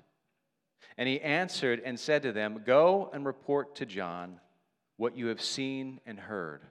And 0.97 1.09
he 1.09 1.19
answered 1.21 1.81
and 1.83 1.99
said 1.99 2.23
to 2.23 2.31
them, 2.31 2.61
Go 2.65 3.09
and 3.13 3.25
report 3.25 3.75
to 3.75 3.85
John 3.85 4.39
what 4.97 5.17
you 5.17 5.27
have 5.27 5.41
seen 5.41 5.99
and 6.05 6.19
heard. 6.19 6.61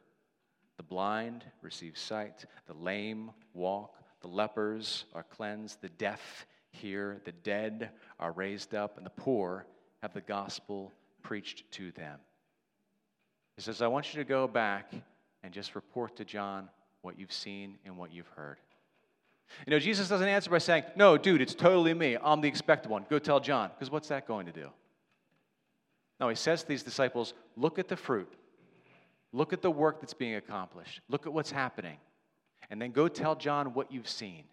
The 0.77 0.83
blind 0.83 1.45
receive 1.63 1.97
sight, 1.97 2.45
the 2.67 2.75
lame 2.75 3.31
walk, 3.53 3.97
the 4.23 4.29
lepers 4.29 5.05
are 5.15 5.23
cleansed, 5.23 5.81
the 5.81 5.89
deaf 5.91 6.47
hear, 6.71 7.21
the 7.25 7.33
dead 7.33 7.91
are 8.19 8.33
raised 8.33 8.75
up, 8.75 8.97
and 8.97 9.07
the 9.07 9.11
poor 9.11 9.67
have 10.03 10.15
the 10.15 10.21
gospel 10.21 10.93
preached 11.23 11.71
to 11.73 11.93
them. 11.93 12.19
He 13.57 13.63
says, 13.63 13.83
I 13.83 13.87
want 13.87 14.13
you 14.13 14.21
to 14.21 14.29
go 14.29 14.49
back 14.49 14.93
and 15.43 15.53
just 15.53 15.75
report 15.75 16.17
to 16.17 16.25
John 16.25 16.69
what 17.03 17.19
you've 17.19 17.33
seen 17.33 17.79
and 17.85 17.97
what 17.97 18.13
you've 18.13 18.29
heard. 18.29 18.59
You 19.67 19.71
know, 19.71 19.79
Jesus 19.79 20.09
doesn't 20.09 20.27
answer 20.27 20.51
by 20.51 20.59
saying, 20.59 20.85
No, 20.97 21.17
dude, 21.17 21.41
it's 21.41 21.55
totally 21.55 21.95
me. 21.95 22.17
I'm 22.23 22.41
the 22.41 22.49
expected 22.49 22.91
one. 22.91 23.07
Go 23.09 23.19
tell 23.19 23.41
John. 23.41 23.71
Because 23.71 23.91
what's 23.91 24.09
that 24.09 24.27
going 24.27 24.47
to 24.47 24.53
do? 24.53 24.69
No, 26.21 26.29
he 26.29 26.35
says 26.35 26.63
to 26.63 26.69
these 26.69 26.83
disciples, 26.83 27.35
Look 27.57 27.79
at 27.79 27.89
the 27.89 27.97
fruit. 27.97 28.33
Look 29.33 29.53
at 29.53 29.63
the 29.63 29.71
work 29.71 30.01
that's 30.01 30.15
being 30.15 30.37
accomplished. 30.37 31.01
Look 31.09 31.27
at 31.27 31.33
what's 31.33 31.51
happening. 31.51 31.97
And 32.71 32.81
then 32.81 32.93
go 32.93 33.09
tell 33.09 33.35
John 33.35 33.75
what 33.75 33.91
you've 33.91 34.09
seen. 34.09 34.45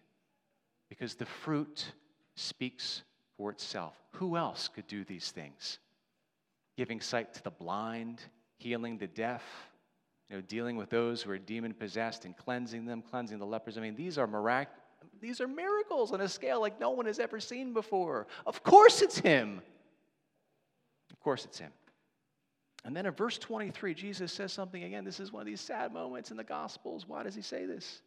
Because 0.88 1.14
the 1.14 1.26
fruit 1.26 1.92
speaks 2.34 3.02
for 3.36 3.50
itself. 3.50 3.94
Who 4.12 4.36
else 4.36 4.68
could 4.68 4.86
do 4.86 5.04
these 5.04 5.30
things? 5.30 5.78
Giving 6.76 7.00
sight 7.00 7.32
to 7.34 7.42
the 7.42 7.50
blind, 7.50 8.22
healing 8.58 8.98
the 8.98 9.06
deaf, 9.06 9.42
you 10.28 10.36
know, 10.36 10.42
dealing 10.42 10.76
with 10.76 10.90
those 10.90 11.22
who 11.22 11.30
are 11.30 11.38
demon 11.38 11.74
possessed 11.74 12.24
and 12.24 12.36
cleansing 12.36 12.86
them, 12.86 13.02
cleansing 13.02 13.38
the 13.38 13.46
lepers. 13.46 13.76
I 13.76 13.82
mean, 13.82 13.94
these 13.94 14.18
are 14.18 14.26
mirac- 14.26 14.68
these 15.22 15.40
are 15.40 15.46
miracles 15.46 16.12
on 16.12 16.20
a 16.20 16.28
scale 16.28 16.60
like 16.60 16.80
no 16.80 16.90
one 16.90 17.06
has 17.06 17.20
ever 17.20 17.38
seen 17.38 17.72
before. 17.72 18.26
Of 18.44 18.64
course 18.64 19.02
it's 19.02 19.18
him. 19.18 19.62
Of 21.12 21.20
course 21.20 21.44
it's 21.44 21.60
him. 21.60 21.70
And 22.84 22.96
then 22.96 23.06
in 23.06 23.12
verse 23.12 23.38
23, 23.38 23.94
Jesus 23.94 24.32
says 24.32 24.52
something 24.52 24.82
again. 24.82 25.04
This 25.04 25.20
is 25.20 25.32
one 25.32 25.40
of 25.40 25.46
these 25.46 25.60
sad 25.60 25.92
moments 25.92 26.32
in 26.32 26.36
the 26.36 26.42
Gospels. 26.42 27.06
Why 27.06 27.22
does 27.22 27.36
he 27.36 27.40
say 27.40 27.66
this? 27.66 28.02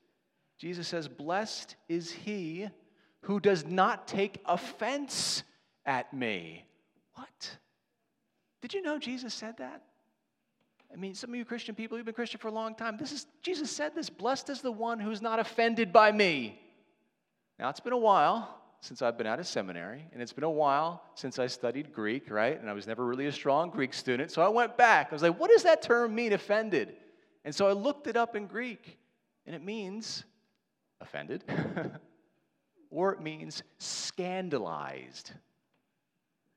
Jesus 0.57 0.89
says, 0.89 1.07
Blessed 1.07 1.77
is 1.88 2.12
he 2.12 2.67
who 3.22 3.39
does 3.39 3.65
not 3.65 4.10
take 4.10 4.41
offense 4.45 5.43
at 5.86 6.13
me. 6.13 6.65
What? 7.13 7.57
Did 8.62 8.74
you 8.74 8.81
know 8.81 9.00
Jesus 9.00 9.34
said 9.34 9.55
that? 9.60 9.84
I 10.91 10.98
mean, 10.98 11.15
some 11.15 11.29
of 11.29 11.36
you 11.38 11.45
Christian 11.45 11.75
people, 11.75 11.98
you've 11.98 12.05
been 12.05 12.13
Christian 12.13 12.41
for 12.41 12.50
a 12.50 12.53
long 12.53 12.75
time. 12.75 12.98
This 12.98 13.13
is 13.13 13.25
Jesus 13.41 13.72
said 13.72 13.95
this, 13.95 14.10
blessed 14.10 14.50
is 14.50 14.62
the 14.62 14.72
one 14.72 15.00
who's 15.00 15.22
not 15.22 15.39
offended 15.39 15.93
by 15.93 16.12
me. 16.12 16.60
Now 17.59 17.69
it's 17.69 17.79
been 17.79 17.93
a 17.93 17.97
while 17.97 18.62
since 18.81 19.01
I've 19.01 19.17
been 19.17 19.25
out 19.25 19.39
of 19.39 19.47
seminary, 19.47 20.05
and 20.13 20.21
it's 20.21 20.33
been 20.33 20.43
a 20.43 20.50
while 20.50 21.01
since 21.15 21.39
I 21.39 21.47
studied 21.47 21.91
Greek, 21.91 22.29
right? 22.29 22.59
And 22.59 22.69
I 22.69 22.74
was 22.74 22.85
never 22.85 23.03
really 23.03 23.25
a 23.25 23.31
strong 23.31 23.71
Greek 23.71 23.93
student. 23.93 24.29
So 24.29 24.43
I 24.43 24.47
went 24.47 24.77
back. 24.77 25.07
I 25.09 25.15
was 25.15 25.24
like, 25.24 25.39
what 25.39 25.50
does 25.50 25.63
that 25.63 25.81
term 25.81 26.13
mean, 26.13 26.33
offended? 26.33 26.95
And 27.43 27.53
so 27.53 27.67
I 27.67 27.71
looked 27.71 28.05
it 28.05 28.15
up 28.15 28.35
in 28.35 28.45
Greek, 28.45 29.00
and 29.47 29.55
it 29.55 29.63
means 29.63 30.24
offended, 31.01 31.43
or 32.91 33.13
it 33.13 33.21
means 33.21 33.63
scandalized. 33.79 35.31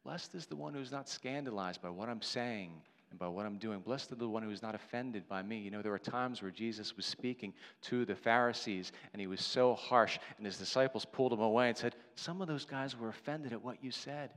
Blessed 0.04 0.34
is 0.34 0.46
the 0.46 0.56
one 0.56 0.74
who's 0.74 0.92
not 0.92 1.08
scandalized 1.08 1.80
by 1.80 1.90
what 1.90 2.08
I'm 2.08 2.22
saying 2.22 2.82
and 3.10 3.18
by 3.18 3.28
what 3.28 3.46
I'm 3.46 3.58
doing. 3.58 3.80
Blessed 3.80 4.12
is 4.12 4.18
the 4.18 4.28
one 4.28 4.42
who 4.42 4.50
is 4.50 4.62
not 4.62 4.74
offended 4.74 5.28
by 5.28 5.42
me. 5.42 5.58
You 5.58 5.70
know, 5.70 5.82
there 5.82 5.92
were 5.92 5.98
times 5.98 6.42
where 6.42 6.50
Jesus 6.50 6.96
was 6.96 7.06
speaking 7.06 7.54
to 7.82 8.04
the 8.04 8.14
Pharisees 8.14 8.92
and 9.12 9.20
he 9.20 9.26
was 9.26 9.40
so 9.40 9.74
harsh, 9.74 10.18
and 10.36 10.46
his 10.46 10.58
disciples 10.58 11.04
pulled 11.04 11.32
him 11.32 11.40
away 11.40 11.68
and 11.68 11.76
said, 11.76 11.94
Some 12.14 12.42
of 12.42 12.48
those 12.48 12.64
guys 12.64 12.96
were 12.96 13.08
offended 13.08 13.52
at 13.52 13.64
what 13.64 13.82
you 13.82 13.90
said. 13.90 14.30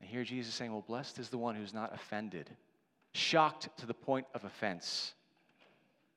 And 0.00 0.10
here 0.10 0.24
Jesus 0.24 0.54
saying, 0.54 0.72
Well, 0.72 0.84
blessed 0.86 1.18
is 1.18 1.28
the 1.28 1.38
one 1.38 1.54
who's 1.54 1.74
not 1.74 1.94
offended, 1.94 2.50
shocked 3.14 3.68
to 3.78 3.86
the 3.86 3.94
point 3.94 4.26
of 4.34 4.44
offense 4.44 5.14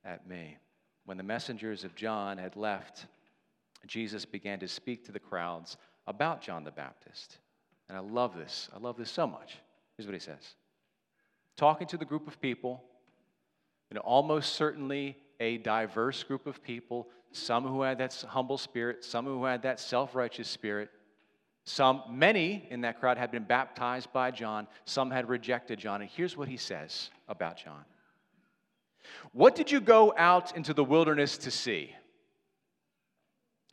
at 0.03 0.27
me. 0.27 0.57
When 1.05 1.17
the 1.17 1.23
messengers 1.23 1.83
of 1.83 1.95
John 1.95 2.39
had 2.39 2.55
left, 2.55 3.05
Jesus 3.85 4.25
began 4.25 4.59
to 4.59 4.67
speak 4.67 5.05
to 5.05 5.11
the 5.11 5.19
crowds 5.19 5.77
about 6.07 6.41
John 6.41 6.63
the 6.63 6.71
Baptist. 6.71 7.37
And 7.87 7.97
I 7.97 8.01
love 8.01 8.35
this. 8.35 8.69
I 8.75 8.79
love 8.79 8.97
this 8.97 9.11
so 9.11 9.27
much. 9.27 9.57
Here's 9.95 10.07
what 10.07 10.15
he 10.15 10.19
says 10.19 10.55
talking 11.57 11.87
to 11.87 11.97
the 11.97 12.05
group 12.05 12.27
of 12.27 12.39
people, 12.41 12.83
know, 13.95 14.01
almost 14.01 14.53
certainly 14.53 15.17
a 15.39 15.57
diverse 15.57 16.23
group 16.23 16.45
of 16.45 16.63
people, 16.63 17.07
some 17.31 17.65
who 17.65 17.81
had 17.81 17.97
that 17.97 18.13
humble 18.29 18.57
spirit, 18.57 19.03
some 19.03 19.25
who 19.25 19.43
had 19.43 19.63
that 19.63 19.79
self-righteous 19.79 20.47
spirit. 20.47 20.89
Some, 21.67 22.03
many 22.11 22.67
in 22.69 22.81
that 22.81 22.99
crowd 22.99 23.17
had 23.17 23.31
been 23.31 23.43
baptized 23.43 24.13
by 24.13 24.29
John, 24.29 24.67
some 24.85 25.09
had 25.09 25.27
rejected 25.27 25.79
John. 25.79 26.01
And 26.01 26.09
here's 26.09 26.37
what 26.37 26.47
he 26.47 26.57
says 26.57 27.09
about 27.27 27.57
John. 27.57 27.83
What 29.33 29.55
did 29.55 29.71
you 29.71 29.81
go 29.81 30.13
out 30.15 30.55
into 30.55 30.73
the 30.73 30.83
wilderness 30.83 31.39
to 31.39 31.51
see? 31.51 31.91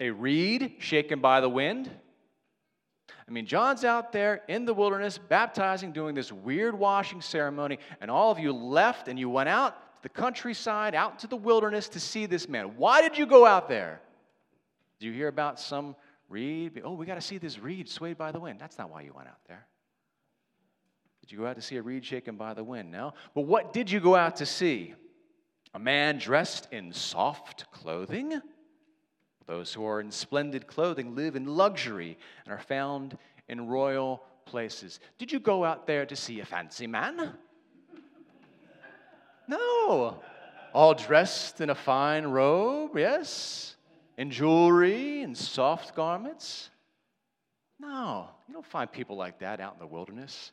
A 0.01 0.11
reed 0.11 0.77
shaken 0.79 1.21
by 1.21 1.41
the 1.41 1.51
wind? 1.51 1.91
I 3.27 3.31
mean, 3.31 3.47
John's 3.47 3.85
out 3.85 4.13
there 4.13 4.43
in 4.49 4.65
the 4.65 4.75
wilderness 4.75 5.19
baptizing, 5.19 5.93
doing 5.93 6.15
this 6.15 6.33
weird 6.33 6.79
washing 6.79 7.21
ceremony, 7.21 7.79
and 8.01 8.11
all 8.11 8.31
of 8.31 8.39
you 8.39 8.53
left 8.53 9.09
and 9.09 9.19
you 9.19 9.31
went 9.31 9.49
out 9.49 9.97
to 9.97 10.03
the 10.03 10.09
countryside, 10.09 10.95
out 10.95 11.19
to 11.21 11.27
the 11.27 11.37
wilderness 11.37 11.89
to 11.91 12.01
see 12.01 12.27
this 12.27 12.49
man. 12.49 12.77
Why 12.77 13.01
did 13.01 13.17
you 13.17 13.27
go 13.27 13.47
out 13.47 13.69
there? 13.69 14.01
Did 14.99 15.07
you 15.07 15.13
hear 15.13 15.29
about 15.29 15.61
some 15.61 15.97
reed? 16.29 16.81
Oh, 16.85 16.95
we 16.95 17.07
got 17.07 17.15
to 17.15 17.21
see 17.21 17.39
this 17.39 17.59
reed 17.59 17.89
swayed 17.89 18.19
by 18.19 18.33
the 18.33 18.41
wind. 18.41 18.61
That's 18.61 18.79
not 18.79 18.91
why 18.91 19.03
you 19.03 19.13
went 19.15 19.29
out 19.29 19.41
there. 19.47 19.67
Did 21.21 21.31
you 21.31 21.39
go 21.39 21.47
out 21.47 21.57
to 21.57 21.63
see 21.63 21.77
a 21.77 21.83
reed 21.83 22.05
shaken 22.05 22.37
by 22.37 22.55
the 22.55 22.65
wind? 22.65 22.91
No. 22.91 23.15
But 23.35 23.43
what 23.43 23.73
did 23.73 23.91
you 23.91 24.01
go 24.01 24.17
out 24.17 24.37
to 24.37 24.47
see? 24.47 24.95
A 25.75 25.79
man 25.79 26.19
dressed 26.19 26.69
in 26.73 26.93
soft 26.93 27.71
clothing? 27.71 28.41
Those 29.53 29.75
who 29.75 29.85
are 29.85 30.01
in 30.01 30.11
splendid 30.11 30.67
clothing 30.67 31.15
live 31.15 31.37
in 31.37 31.45
luxury 31.45 32.17
and 32.47 32.55
are 32.55 32.59
found 32.63 33.19
in 33.51 33.69
royal 33.69 34.23
places. 34.47 34.99
Did 35.19 35.31
you 35.31 35.41
go 35.41 35.63
out 35.63 35.87
there 35.87 36.07
to 36.07 36.17
see 36.17 36.41
a 36.41 36.45
fancy 36.47 36.87
man? 36.87 37.35
No. 39.47 40.23
All 40.73 40.95
dressed 40.95 41.61
in 41.61 41.69
a 41.69 41.75
fine 41.75 42.25
robe, 42.25 42.97
yes? 42.97 43.77
In 44.17 44.31
jewelry 44.31 45.21
and 45.21 45.37
soft 45.37 45.95
garments? 45.95 46.71
No. 47.79 48.31
You 48.49 48.55
don't 48.55 48.65
find 48.65 48.91
people 48.91 49.17
like 49.17 49.41
that 49.41 49.61
out 49.61 49.75
in 49.75 49.81
the 49.81 49.87
wilderness, 49.87 50.53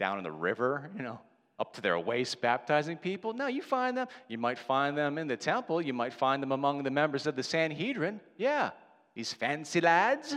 down 0.00 0.16
in 0.16 0.24
the 0.24 0.32
river, 0.32 0.90
you 0.96 1.02
know 1.02 1.20
up 1.58 1.74
to 1.74 1.80
their 1.80 1.98
waist 1.98 2.40
baptizing 2.40 2.96
people. 2.96 3.32
No, 3.32 3.46
you 3.46 3.62
find 3.62 3.96
them. 3.96 4.08
You 4.28 4.38
might 4.38 4.58
find 4.58 4.96
them 4.96 5.18
in 5.18 5.26
the 5.26 5.36
temple. 5.36 5.80
You 5.80 5.92
might 5.92 6.12
find 6.12 6.42
them 6.42 6.52
among 6.52 6.82
the 6.82 6.90
members 6.90 7.26
of 7.26 7.36
the 7.36 7.42
Sanhedrin. 7.42 8.20
Yeah, 8.36 8.70
these 9.14 9.32
fancy 9.32 9.80
lads. 9.80 10.34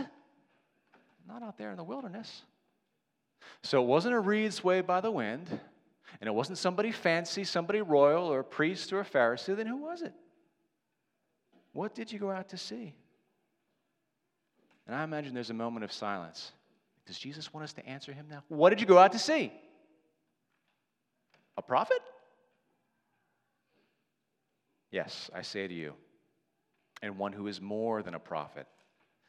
Not 1.26 1.42
out 1.42 1.58
there 1.58 1.70
in 1.70 1.76
the 1.76 1.84
wilderness. 1.84 2.42
So 3.62 3.82
it 3.82 3.86
wasn't 3.86 4.14
a 4.14 4.20
reed 4.20 4.52
swayed 4.52 4.86
by 4.86 5.00
the 5.00 5.10
wind, 5.10 5.48
and 6.20 6.28
it 6.28 6.32
wasn't 6.32 6.58
somebody 6.58 6.92
fancy, 6.92 7.44
somebody 7.44 7.80
royal, 7.80 8.24
or 8.24 8.40
a 8.40 8.44
priest 8.44 8.92
or 8.92 9.00
a 9.00 9.04
Pharisee. 9.04 9.56
Then 9.56 9.66
who 9.66 9.76
was 9.76 10.02
it? 10.02 10.12
What 11.72 11.94
did 11.94 12.12
you 12.12 12.18
go 12.18 12.30
out 12.30 12.48
to 12.50 12.56
see? 12.56 12.94
And 14.86 14.94
I 14.94 15.02
imagine 15.02 15.34
there's 15.34 15.50
a 15.50 15.54
moment 15.54 15.84
of 15.84 15.92
silence. 15.92 16.52
Does 17.06 17.18
Jesus 17.18 17.52
want 17.52 17.64
us 17.64 17.72
to 17.74 17.86
answer 17.86 18.12
him 18.12 18.26
now? 18.30 18.42
What 18.48 18.70
did 18.70 18.80
you 18.80 18.86
go 18.86 18.98
out 18.98 19.12
to 19.12 19.18
see? 19.18 19.52
A 21.56 21.62
prophet? 21.62 22.00
Yes, 24.90 25.30
I 25.34 25.42
say 25.42 25.66
to 25.66 25.74
you, 25.74 25.94
and 27.02 27.18
one 27.18 27.32
who 27.32 27.46
is 27.48 27.60
more 27.60 28.02
than 28.02 28.14
a 28.14 28.20
prophet. 28.20 28.66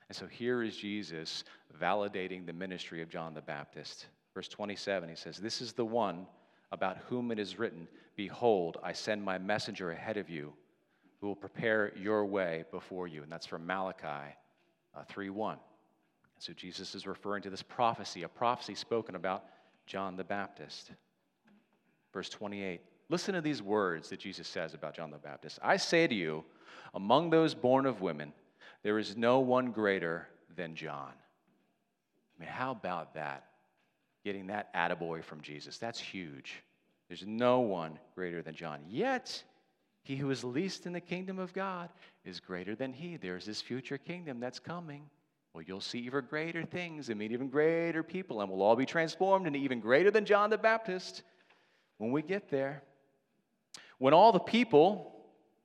And 0.07 0.15
so 0.15 0.25
here 0.27 0.63
is 0.63 0.77
Jesus 0.77 1.43
validating 1.81 2.45
the 2.45 2.53
ministry 2.53 3.01
of 3.01 3.09
John 3.09 3.33
the 3.33 3.41
Baptist. 3.41 4.07
Verse 4.33 4.47
27, 4.47 5.09
he 5.09 5.15
says, 5.15 5.37
This 5.37 5.61
is 5.61 5.73
the 5.73 5.85
one 5.85 6.27
about 6.71 6.97
whom 7.09 7.31
it 7.31 7.39
is 7.39 7.59
written, 7.59 7.87
Behold, 8.15 8.77
I 8.83 8.93
send 8.93 9.23
my 9.23 9.37
messenger 9.37 9.91
ahead 9.91 10.17
of 10.17 10.29
you 10.29 10.53
who 11.19 11.27
will 11.27 11.35
prepare 11.35 11.93
your 11.97 12.25
way 12.25 12.63
before 12.71 13.07
you. 13.07 13.23
And 13.23 13.31
that's 13.31 13.45
from 13.45 13.65
Malachi 13.65 14.35
uh, 14.95 15.03
3 15.07 15.29
1. 15.29 15.57
so 16.39 16.53
Jesus 16.53 16.95
is 16.95 17.07
referring 17.07 17.41
to 17.43 17.49
this 17.49 17.63
prophecy, 17.63 18.23
a 18.23 18.29
prophecy 18.29 18.75
spoken 18.75 19.15
about 19.15 19.45
John 19.85 20.15
the 20.15 20.23
Baptist. 20.23 20.91
Verse 22.13 22.29
28. 22.29 22.81
Listen 23.09 23.33
to 23.35 23.41
these 23.41 23.61
words 23.61 24.09
that 24.09 24.19
Jesus 24.19 24.47
says 24.47 24.73
about 24.73 24.95
John 24.95 25.11
the 25.11 25.17
Baptist. 25.17 25.59
I 25.63 25.77
say 25.77 26.07
to 26.07 26.15
you, 26.15 26.43
among 26.93 27.29
those 27.29 27.53
born 27.53 27.85
of 27.85 28.01
women, 28.01 28.33
there 28.83 28.99
is 28.99 29.15
no 29.15 29.39
one 29.39 29.71
greater 29.71 30.27
than 30.55 30.75
John. 30.75 31.13
I 31.13 32.39
mean, 32.39 32.49
how 32.49 32.71
about 32.71 33.13
that? 33.15 33.45
Getting 34.23 34.47
that 34.47 34.73
attaboy 34.73 35.23
from 35.23 35.41
Jesus. 35.41 35.77
That's 35.77 35.99
huge. 35.99 36.61
There's 37.07 37.25
no 37.25 37.61
one 37.61 37.97
greater 38.15 38.41
than 38.41 38.55
John. 38.55 38.81
Yet, 38.89 39.41
he 40.03 40.15
who 40.17 40.29
is 40.29 40.43
least 40.43 40.85
in 40.85 40.93
the 40.93 41.01
kingdom 41.01 41.39
of 41.39 41.53
God 41.53 41.89
is 42.25 42.39
greater 42.39 42.75
than 42.75 42.91
he. 42.91 43.17
There's 43.17 43.45
this 43.45 43.61
future 43.61 43.97
kingdom 43.97 44.39
that's 44.39 44.59
coming. 44.59 45.03
Well, 45.53 45.63
you'll 45.65 45.81
see 45.81 45.99
even 45.99 46.25
greater 46.25 46.63
things 46.63 47.09
and 47.09 47.17
meet 47.17 47.31
even 47.31 47.49
greater 47.49 48.03
people, 48.03 48.41
and 48.41 48.49
we'll 48.49 48.61
all 48.61 48.75
be 48.75 48.85
transformed 48.85 49.47
into 49.47 49.59
even 49.59 49.79
greater 49.79 50.11
than 50.11 50.25
John 50.25 50.49
the 50.49 50.57
Baptist 50.57 51.23
when 51.97 52.11
we 52.11 52.21
get 52.21 52.49
there. 52.49 52.83
When 53.97 54.13
all 54.13 54.31
the 54.31 54.39
people 54.39 55.15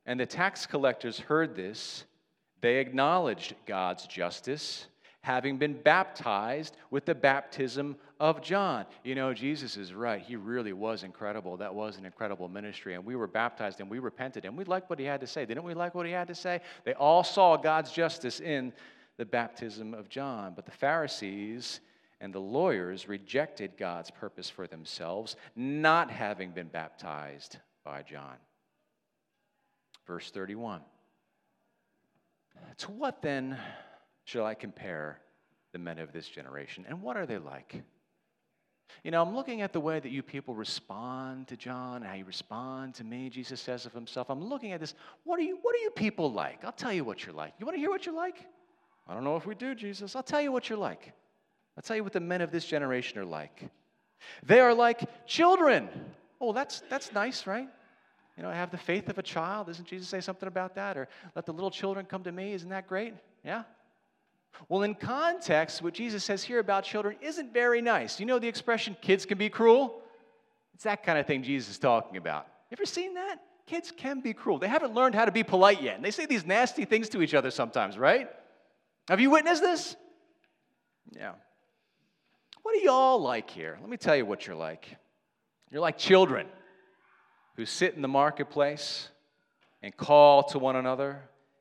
and 0.07 0.19
the 0.19 0.27
tax 0.27 0.67
collectors 0.67 1.19
heard 1.19 1.55
this, 1.55 2.05
they 2.61 2.79
acknowledged 2.79 3.55
God's 3.67 4.07
justice, 4.07 4.87
having 5.21 5.59
been 5.59 5.75
baptized 5.75 6.77
with 6.91 7.05
the 7.05 7.15
baptism 7.15 7.97
of 8.19 8.41
John. 8.41 8.87
You 9.05 9.15
know, 9.15 9.35
Jesus 9.35 9.77
is 9.77 9.93
right. 9.93 10.23
He 10.23 10.37
really 10.37 10.73
was 10.73 11.03
incredible. 11.03 11.57
That 11.57 11.75
was 11.75 11.99
an 11.99 12.07
incredible 12.07 12.49
ministry. 12.49 12.95
And 12.95 13.05
we 13.05 13.17
were 13.17 13.27
baptized 13.27 13.81
and 13.81 13.91
we 13.91 13.99
repented 13.99 14.45
and 14.45 14.57
we 14.57 14.65
liked 14.65 14.89
what 14.89 14.99
he 14.99 15.05
had 15.05 15.21
to 15.21 15.27
say. 15.27 15.45
Didn't 15.45 15.65
we 15.65 15.75
like 15.75 15.95
what 15.95 16.07
he 16.07 16.13
had 16.13 16.29
to 16.29 16.35
say? 16.35 16.61
They 16.85 16.95
all 16.95 17.25
saw 17.25 17.57
God's 17.57 17.93
justice 17.93 18.41
in 18.41 18.73
the 19.17 19.25
baptism 19.25 19.93
of 19.93 20.09
John. 20.09 20.55
But 20.55 20.65
the 20.65 20.73
Pharisees 20.73 21.81
and 22.23 22.33
the 22.33 22.41
lawyers 22.41 23.09
rejected 23.09 23.73
God's 23.77 24.11
purpose 24.11 24.49
for 24.49 24.69
themselves, 24.69 25.35
not 25.57 26.09
having 26.09 26.53
been 26.53 26.69
baptized 26.69 27.59
by 27.85 28.03
John. 28.03 28.37
Verse 30.07 30.31
31. 30.31 30.83
To 32.79 32.93
what 32.93 33.23
then 33.23 33.59
shall 34.25 34.47
I 34.47 34.55
compare 34.55 35.19
the 35.73 35.81
men 35.81 35.99
of 35.99 36.13
this 36.13 36.29
generation? 36.29 36.87
And 36.89 37.03
what 37.03 37.17
are 37.17 37.27
they 37.27 37.39
like? 37.39 37.83
You 39.03 39.11
know, 39.11 39.21
I'm 39.21 39.35
looking 39.35 39.63
at 39.63 39.73
the 39.73 39.81
way 39.81 39.99
that 39.99 40.13
you 40.13 40.23
people 40.23 40.55
respond 40.55 41.49
to 41.49 41.57
John, 41.57 41.97
and 41.97 42.05
how 42.05 42.15
you 42.15 42.25
respond 42.25 42.95
to 42.97 43.05
me, 43.05 43.31
Jesus 43.31 43.61
says 43.61 43.85
of 43.85 43.93
himself. 43.93 44.31
I'm 44.31 44.45
looking 44.45 44.71
at 44.71 44.79
this. 44.79 44.95
What 45.25 45.41
are 45.41 45.43
you, 45.43 45.59
what 45.63 45.75
are 45.75 45.81
you 45.81 45.91
people 45.91 46.31
like? 46.31 46.65
I'll 46.65 46.71
tell 46.71 46.93
you 46.93 47.03
what 47.03 47.27
you're 47.27 47.35
like. 47.35 47.55
You 47.59 47.67
want 47.67 47.75
to 47.75 47.81
hear 47.81 47.91
what 47.91 48.07
you're 48.07 48.15
like? 48.15 48.37
I 49.09 49.15
don't 49.15 49.25
know 49.25 49.35
if 49.35 49.45
we 49.45 49.57
do, 49.57 49.75
Jesus. 49.75 50.15
I'll 50.15 50.23
tell 50.23 50.41
you 50.41 50.53
what 50.53 50.69
you're 50.69 50.79
like. 50.79 51.15
I'll 51.77 51.83
tell 51.83 51.97
you 51.97 52.05
what 52.05 52.13
the 52.13 52.21
men 52.21 52.41
of 52.41 52.51
this 52.51 52.65
generation 52.65 53.19
are 53.19 53.25
like. 53.25 53.71
They 54.45 54.61
are 54.61 54.75
like 54.75 55.27
children. 55.27 55.89
Oh, 56.41 56.53
that's, 56.53 56.83
that's 56.89 57.13
nice, 57.13 57.47
right? 57.47 57.69
You 58.37 58.43
know, 58.43 58.51
I 58.51 58.55
have 58.55 58.71
the 58.71 58.79
faith 58.79 59.09
of 59.09 59.19
a 59.19 59.23
child. 59.23 59.67
Doesn't 59.67 59.87
Jesus 59.87 60.09
say 60.09 60.21
something 60.21 60.47
about 60.47 60.75
that? 60.77 60.97
Or 60.97 61.09
let 61.35 61.47
the 61.47 61.53
little 61.53 61.71
children 61.71 62.07
come 62.07 62.25
to 62.25 62.33
me. 62.33 62.53
Isn't 62.53 62.71
that 62.71 62.87
great? 62.87 63.15
Yeah? 63.45 63.65
Well, 64.69 64.83
in 64.83 64.95
context, 64.95 65.83
what 65.83 65.95
Jesus 65.95 66.25
says 66.25 66.43
here 66.43 66.59
about 66.59 66.85
children 66.85 67.17
isn't 67.21 67.53
very 67.53 67.81
nice. 67.81 68.21
You 68.21 68.27
know 68.27 68.39
the 68.39 68.49
expression, 68.49 68.97
kids 69.01 69.27
can 69.27 69.39
be 69.39 69.49
cruel? 69.49 70.03
It's 70.75 70.85
that 70.85 71.05
kind 71.05 71.19
of 71.19 71.27
thing 71.27 71.43
Jesus 71.43 71.73
is 71.73 71.79
talking 71.79 72.17
about. 72.17 72.47
You 72.71 72.77
ever 72.77 72.87
seen 72.87 73.15
that? 73.15 73.37
Kids 73.67 73.93
can 73.97 74.21
be 74.21 74.33
cruel. 74.33 74.59
They 74.59 74.69
haven't 74.69 74.95
learned 74.95 75.15
how 75.15 75.25
to 75.25 75.33
be 75.33 75.43
polite 75.43 75.83
yet. 75.83 75.97
And 75.97 76.05
they 76.05 76.11
say 76.11 76.27
these 76.27 76.45
nasty 76.45 76.85
things 76.85 77.09
to 77.11 77.23
each 77.23 77.35
other 77.35 77.51
sometimes, 77.51 77.97
right? 77.97 78.29
Have 79.09 79.21
you 79.21 79.31
witnessed 79.31 79.63
this? 79.63 79.97
Yeah. 81.13 81.33
What 82.63 82.77
are 82.77 82.81
y'all 82.81 83.21
like 83.21 83.51
here? 83.51 83.79
Let 83.81 83.91
me 83.91 83.97
tell 83.97 84.17
you 84.17 84.25
what 84.25 84.47
you're 84.47 84.57
like. 84.57 84.97
You're 85.71 85.81
like 85.81 85.99
children 85.99 86.47
who 87.57 87.67
sit 87.67 87.95
in 87.95 88.03
the 88.03 88.09
marketplace 88.09 89.09
and 89.83 89.97
call 89.97 90.45
to 90.45 90.59
one 90.59 90.77
another, 90.77 91.21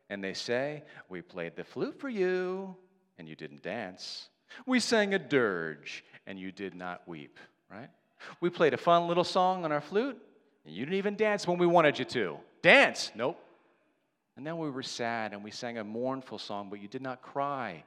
and 0.09 0.23
they 0.23 0.33
say, 0.33 0.83
We 1.09 1.21
played 1.21 1.55
the 1.55 1.63
flute 1.63 1.99
for 1.99 2.09
you, 2.09 2.75
and 3.17 3.27
you 3.27 3.35
didn't 3.35 3.63
dance. 3.63 4.29
We 4.65 4.79
sang 4.79 5.13
a 5.13 5.19
dirge, 5.19 6.03
and 6.27 6.39
you 6.39 6.51
did 6.51 6.75
not 6.75 7.07
weep, 7.07 7.39
right? 7.69 7.89
We 8.39 8.49
played 8.49 8.73
a 8.73 8.77
fun 8.77 9.07
little 9.07 9.23
song 9.23 9.65
on 9.65 9.71
our 9.71 9.81
flute, 9.81 10.17
and 10.65 10.75
you 10.75 10.85
didn't 10.85 10.97
even 10.97 11.15
dance 11.15 11.47
when 11.47 11.57
we 11.57 11.65
wanted 11.65 11.97
you 11.97 12.05
to. 12.05 12.37
Dance? 12.61 13.11
Nope. 13.15 13.43
And 14.37 14.45
then 14.45 14.57
we 14.57 14.69
were 14.69 14.83
sad, 14.83 15.33
and 15.33 15.43
we 15.43 15.51
sang 15.51 15.77
a 15.77 15.83
mournful 15.83 16.37
song, 16.37 16.69
but 16.69 16.79
you 16.79 16.87
did 16.87 17.01
not 17.01 17.21
cry 17.21 17.83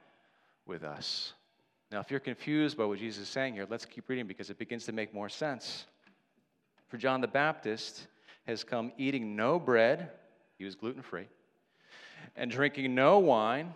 with 0.65 0.83
us. 0.83 1.33
Now, 1.91 1.99
if 1.99 2.09
you're 2.09 2.19
confused 2.19 2.77
by 2.77 2.85
what 2.85 2.99
Jesus 2.99 3.23
is 3.23 3.29
saying 3.29 3.53
here, 3.53 3.67
let's 3.69 3.85
keep 3.85 4.09
reading 4.09 4.27
because 4.27 4.49
it 4.49 4.57
begins 4.57 4.85
to 4.85 4.91
make 4.91 5.13
more 5.13 5.29
sense. 5.29 5.85
For 6.87 6.97
John 6.97 7.21
the 7.21 7.27
Baptist 7.27 8.07
has 8.47 8.63
come 8.63 8.91
eating 8.97 9.35
no 9.35 9.59
bread, 9.59 10.11
he 10.57 10.65
was 10.65 10.75
gluten 10.75 11.01
free, 11.01 11.27
and 12.35 12.49
drinking 12.49 12.95
no 12.95 13.19
wine, 13.19 13.73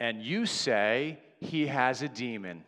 and 0.00 0.22
you 0.22 0.46
say 0.46 1.18
he 1.40 1.66
has 1.66 2.02
a 2.02 2.08
demon. 2.08 2.64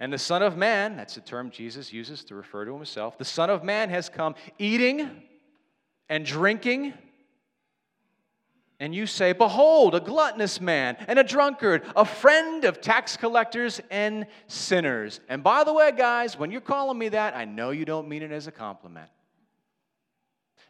And 0.00 0.12
the 0.12 0.18
Son 0.18 0.42
of 0.42 0.56
Man, 0.56 0.96
that's 0.96 1.14
the 1.14 1.20
term 1.20 1.50
Jesus 1.50 1.92
uses 1.92 2.24
to 2.24 2.34
refer 2.34 2.64
to 2.64 2.74
himself, 2.74 3.18
the 3.18 3.24
Son 3.24 3.50
of 3.50 3.64
Man 3.64 3.90
has 3.90 4.08
come 4.08 4.34
eating 4.58 5.22
and 6.08 6.24
drinking 6.24 6.94
and 8.82 8.92
you 8.92 9.06
say, 9.06 9.32
Behold, 9.32 9.94
a 9.94 10.00
gluttonous 10.00 10.60
man 10.60 10.96
and 11.06 11.16
a 11.16 11.22
drunkard, 11.22 11.84
a 11.94 12.04
friend 12.04 12.64
of 12.64 12.80
tax 12.80 13.16
collectors 13.16 13.80
and 13.92 14.26
sinners. 14.48 15.20
And 15.28 15.44
by 15.44 15.62
the 15.62 15.72
way, 15.72 15.92
guys, 15.92 16.36
when 16.36 16.50
you're 16.50 16.60
calling 16.60 16.98
me 16.98 17.08
that, 17.10 17.36
I 17.36 17.44
know 17.44 17.70
you 17.70 17.84
don't 17.84 18.08
mean 18.08 18.22
it 18.22 18.32
as 18.32 18.48
a 18.48 18.50
compliment. 18.50 19.08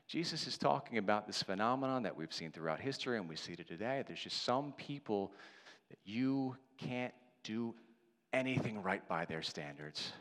Jesus 0.06 0.46
is 0.46 0.58
talking 0.58 0.98
about 0.98 1.26
this 1.26 1.42
phenomenon 1.42 2.02
that 2.02 2.14
we've 2.14 2.34
seen 2.34 2.52
throughout 2.52 2.80
history 2.80 3.16
and 3.16 3.26
we 3.26 3.34
see 3.34 3.54
it 3.54 3.66
today. 3.66 4.04
There's 4.06 4.20
just 4.20 4.42
some 4.42 4.72
people 4.72 5.32
that 5.88 5.98
you 6.04 6.54
can't 6.76 7.14
do 7.44 7.74
anything 8.34 8.82
right 8.82 9.08
by 9.08 9.24
their 9.24 9.40
standards. 9.40 10.12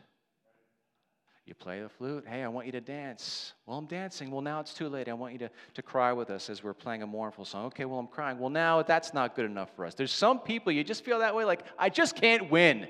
You 1.45 1.55
play 1.55 1.81
the 1.81 1.89
flute. 1.89 2.25
Hey, 2.27 2.43
I 2.43 2.47
want 2.47 2.67
you 2.67 2.71
to 2.73 2.81
dance. 2.81 3.53
Well, 3.65 3.77
I'm 3.77 3.87
dancing. 3.87 4.29
Well, 4.29 4.41
now 4.41 4.59
it's 4.59 4.73
too 4.73 4.87
late. 4.87 5.09
I 5.09 5.13
want 5.13 5.33
you 5.33 5.39
to, 5.39 5.49
to 5.73 5.81
cry 5.81 6.13
with 6.13 6.29
us 6.29 6.49
as 6.49 6.63
we're 6.63 6.73
playing 6.73 7.01
a 7.01 7.07
mournful 7.07 7.45
song. 7.45 7.65
Okay, 7.65 7.85
well, 7.85 7.99
I'm 7.99 8.07
crying. 8.07 8.37
Well, 8.37 8.51
now 8.51 8.83
that's 8.83 9.13
not 9.13 9.35
good 9.35 9.45
enough 9.45 9.75
for 9.75 9.85
us. 9.85 9.95
There's 9.95 10.11
some 10.11 10.39
people 10.39 10.71
you 10.71 10.83
just 10.83 11.03
feel 11.03 11.19
that 11.19 11.35
way 11.35 11.43
like, 11.43 11.65
I 11.79 11.89
just 11.89 12.15
can't 12.15 12.51
win. 12.51 12.87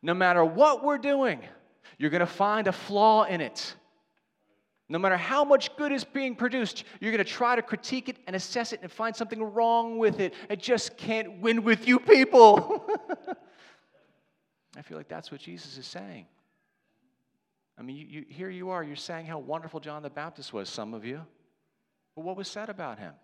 No 0.00 0.14
matter 0.14 0.44
what 0.44 0.82
we're 0.82 0.98
doing, 0.98 1.40
you're 1.98 2.10
going 2.10 2.20
to 2.20 2.26
find 2.26 2.66
a 2.68 2.72
flaw 2.72 3.24
in 3.24 3.40
it. 3.40 3.74
No 4.88 4.98
matter 4.98 5.16
how 5.16 5.44
much 5.44 5.76
good 5.76 5.92
is 5.92 6.04
being 6.04 6.34
produced, 6.34 6.84
you're 7.00 7.12
going 7.12 7.24
to 7.24 7.30
try 7.30 7.54
to 7.54 7.62
critique 7.62 8.08
it 8.08 8.16
and 8.26 8.34
assess 8.34 8.72
it 8.72 8.80
and 8.82 8.90
find 8.90 9.14
something 9.14 9.42
wrong 9.42 9.98
with 9.98 10.20
it. 10.20 10.34
I 10.50 10.56
just 10.56 10.96
can't 10.96 11.40
win 11.40 11.62
with 11.62 11.86
you 11.86 11.98
people. 12.00 12.84
I 14.76 14.82
feel 14.82 14.96
like 14.96 15.08
that's 15.08 15.30
what 15.30 15.40
Jesus 15.40 15.78
is 15.78 15.86
saying. 15.86 16.26
I 17.78 17.82
mean, 17.82 17.96
you, 17.96 18.06
you, 18.06 18.24
here 18.28 18.50
you 18.50 18.70
are, 18.70 18.82
you're 18.82 18.96
saying 18.96 19.26
how 19.26 19.38
wonderful 19.38 19.80
John 19.80 20.02
the 20.02 20.10
Baptist 20.10 20.52
was, 20.52 20.68
some 20.68 20.94
of 20.94 21.04
you. 21.04 21.22
But 22.14 22.24
what 22.24 22.36
was 22.36 22.48
said 22.48 22.68
about 22.68 22.98
him? 22.98 23.14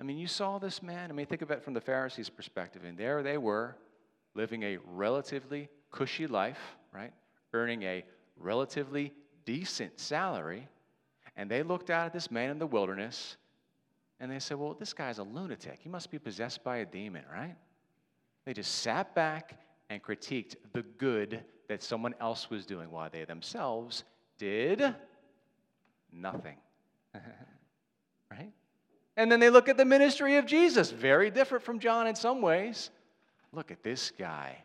I 0.00 0.04
mean, 0.04 0.18
you 0.18 0.26
saw 0.26 0.58
this 0.58 0.82
man. 0.82 1.10
I 1.10 1.14
mean, 1.14 1.26
think 1.26 1.42
of 1.42 1.50
it 1.50 1.62
from 1.62 1.74
the 1.74 1.80
Pharisees' 1.80 2.28
perspective. 2.28 2.82
And 2.84 2.98
there 2.98 3.22
they 3.22 3.38
were, 3.38 3.76
living 4.34 4.62
a 4.62 4.78
relatively 4.86 5.68
cushy 5.90 6.26
life, 6.26 6.58
right? 6.92 7.12
Earning 7.52 7.82
a 7.82 8.04
relatively 8.36 9.12
decent 9.44 10.00
salary. 10.00 10.66
And 11.36 11.50
they 11.50 11.62
looked 11.62 11.90
out 11.90 12.06
at 12.06 12.12
this 12.12 12.30
man 12.30 12.50
in 12.50 12.58
the 12.58 12.66
wilderness 12.66 13.36
and 14.20 14.30
they 14.30 14.38
said, 14.38 14.58
Well, 14.58 14.74
this 14.74 14.92
guy's 14.92 15.18
a 15.18 15.22
lunatic. 15.22 15.78
He 15.80 15.88
must 15.88 16.10
be 16.10 16.18
possessed 16.18 16.62
by 16.62 16.78
a 16.78 16.86
demon, 16.86 17.24
right? 17.32 17.56
They 18.44 18.52
just 18.52 18.76
sat 18.76 19.14
back 19.14 19.58
and 19.90 20.02
critiqued 20.02 20.56
the 20.72 20.82
good 20.82 21.44
that 21.72 21.82
someone 21.82 22.14
else 22.20 22.50
was 22.50 22.66
doing 22.66 22.90
while 22.90 23.08
they 23.10 23.24
themselves 23.24 24.04
did 24.36 24.94
nothing. 26.12 26.56
right? 28.30 28.52
And 29.16 29.32
then 29.32 29.40
they 29.40 29.48
look 29.48 29.70
at 29.70 29.78
the 29.78 29.84
ministry 29.86 30.36
of 30.36 30.44
Jesus, 30.44 30.90
very 30.90 31.30
different 31.30 31.64
from 31.64 31.78
John 31.78 32.06
in 32.06 32.14
some 32.14 32.42
ways. 32.42 32.90
Look 33.52 33.70
at 33.70 33.82
this 33.82 34.12
guy. 34.18 34.58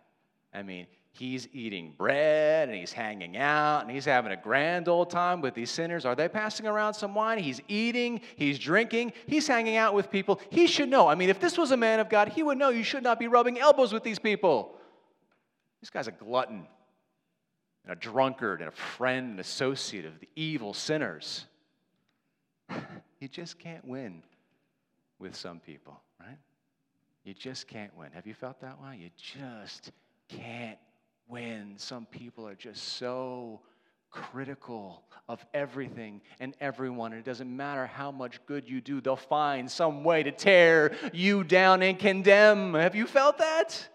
I 0.53 0.63
mean, 0.63 0.85
he's 1.11 1.47
eating 1.53 1.93
bread 1.97 2.67
and 2.67 2.77
he's 2.77 2.91
hanging 2.91 3.37
out 3.37 3.83
and 3.83 3.91
he's 3.91 4.03
having 4.03 4.33
a 4.33 4.37
grand 4.37 4.89
old 4.89 5.09
time 5.09 5.39
with 5.39 5.53
these 5.53 5.71
sinners. 5.71 6.03
Are 6.03 6.15
they 6.15 6.27
passing 6.27 6.67
around 6.67 6.93
some 6.93 7.15
wine? 7.15 7.39
He's 7.39 7.61
eating, 7.69 8.19
he's 8.35 8.59
drinking, 8.59 9.13
he's 9.27 9.47
hanging 9.47 9.77
out 9.77 9.93
with 9.93 10.11
people. 10.11 10.41
He 10.49 10.67
should 10.67 10.89
know. 10.89 11.07
I 11.07 11.15
mean, 11.15 11.29
if 11.29 11.39
this 11.39 11.57
was 11.57 11.71
a 11.71 11.77
man 11.77 12.01
of 12.01 12.09
God, 12.09 12.27
he 12.27 12.43
would 12.43 12.57
know 12.57 12.67
you 12.67 12.83
should 12.83 13.03
not 13.03 13.17
be 13.17 13.29
rubbing 13.29 13.57
elbows 13.57 13.93
with 13.93 14.03
these 14.03 14.19
people. 14.19 14.73
This 15.79 15.89
guy's 15.89 16.09
a 16.09 16.11
glutton 16.11 16.67
and 17.87 17.97
a 17.97 17.99
drunkard 17.99 18.59
and 18.59 18.67
a 18.67 18.71
friend 18.73 19.31
and 19.31 19.39
associate 19.39 20.03
of 20.03 20.19
the 20.19 20.27
evil 20.35 20.73
sinners. 20.73 21.45
you 23.19 23.29
just 23.29 23.57
can't 23.57 23.85
win 23.87 24.21
with 25.19 25.35
some 25.35 25.59
people, 25.59 25.97
right? 26.19 26.37
You 27.23 27.33
just 27.33 27.67
can't 27.67 27.95
win. 27.95 28.09
Have 28.13 28.27
you 28.27 28.33
felt 28.33 28.59
that 28.59 28.81
way? 28.81 28.97
You 29.01 29.09
just 29.15 29.91
can't 30.27 30.77
win. 31.29 31.75
Some 31.77 32.05
people 32.05 32.45
are 32.45 32.55
just 32.55 32.83
so 32.83 33.61
critical 34.11 35.03
of 35.29 35.45
everything 35.53 36.21
and 36.41 36.55
everyone. 36.59 37.13
And 37.13 37.19
it 37.19 37.25
doesn't 37.25 37.55
matter 37.55 37.85
how 37.85 38.11
much 38.11 38.45
good 38.45 38.69
you 38.69 38.81
do, 38.81 38.99
they'll 38.99 39.15
find 39.15 39.71
some 39.71 40.03
way 40.03 40.23
to 40.23 40.31
tear 40.31 40.93
you 41.13 41.45
down 41.45 41.81
and 41.83 41.97
condemn. 41.97 42.73
Have 42.73 42.95
you 42.95 43.07
felt 43.07 43.37
that? 43.37 43.87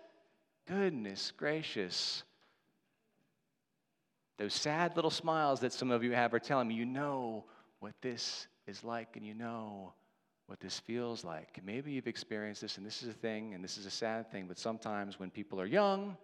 Goodness 0.67 1.33
gracious. 1.37 2.23
Those 4.39 4.55
sad 4.55 4.97
little 4.97 5.11
smiles 5.11 5.61
that 5.61 5.73
some 5.73 5.91
of 5.91 6.03
you 6.03 6.13
have 6.13 6.35
are 6.35 6.39
telling 6.39 6.69
me 6.69 6.75
you 6.75 6.87
know 6.87 7.45
what 7.81 7.95
this 8.01 8.47
is 8.67 8.83
like 8.83 9.17
and 9.17 9.27
you 9.27 9.35
know 9.35 9.93
what 10.47 10.61
this 10.61 10.81
feels 10.81 11.25
like. 11.25 11.61
Maybe 11.65 11.93
you've 11.93 12.07
experienced 12.07 12.61
this, 12.61 12.77
and 12.77 12.87
this 12.87 13.03
is 13.03 13.09
a 13.09 13.15
thing, 13.15 13.55
and 13.55 13.63
this 13.63 13.79
is 13.79 13.87
a 13.87 13.91
sad 13.91 14.31
thing, 14.31 14.47
but 14.47 14.59
sometimes 14.59 15.19
when 15.19 15.31
people 15.31 15.61
are 15.61 15.67
young 15.67 16.17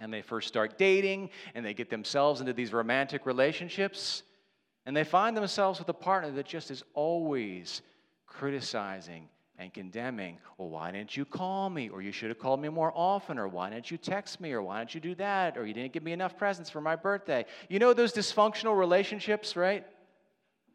and 0.00 0.12
they 0.12 0.22
first 0.22 0.48
start 0.48 0.78
dating 0.78 1.30
and 1.54 1.64
they 1.64 1.74
get 1.74 1.90
themselves 1.90 2.40
into 2.40 2.52
these 2.52 2.72
romantic 2.72 3.26
relationships, 3.26 4.22
and 4.86 4.96
they 4.96 5.04
find 5.04 5.36
themselves 5.36 5.78
with 5.78 5.88
a 5.88 5.94
partner 5.94 6.30
that 6.30 6.46
just 6.46 6.70
is 6.70 6.82
always 6.94 7.82
criticizing 8.26 9.28
and 9.58 9.72
condemning. 9.72 10.38
Well, 10.58 10.68
why 10.68 10.90
didn't 10.90 11.16
you 11.16 11.24
call 11.24 11.70
me? 11.70 11.88
Or 11.88 12.02
you 12.02 12.12
should 12.12 12.28
have 12.28 12.38
called 12.38 12.60
me 12.60 12.68
more 12.68 12.92
often. 12.94 13.38
Or 13.38 13.48
why 13.48 13.70
didn't 13.70 13.90
you 13.90 13.96
text 13.98 14.40
me? 14.40 14.52
Or 14.52 14.62
why 14.62 14.80
didn't 14.80 14.94
you 14.94 15.00
do 15.00 15.14
that? 15.16 15.56
Or 15.56 15.66
you 15.66 15.74
didn't 15.74 15.92
give 15.92 16.02
me 16.02 16.12
enough 16.12 16.36
presents 16.36 16.70
for 16.70 16.80
my 16.80 16.96
birthday. 16.96 17.44
You 17.68 17.78
know 17.78 17.92
those 17.92 18.12
dysfunctional 18.12 18.76
relationships, 18.76 19.56
right? 19.56 19.86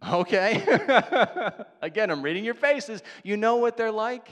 Okay. 0.07 0.63
Again, 1.81 2.09
I'm 2.09 2.21
reading 2.21 2.45
your 2.45 2.53
faces. 2.53 3.03
You 3.23 3.37
know 3.37 3.57
what 3.57 3.75
they're 3.75 3.91
like? 3.91 4.29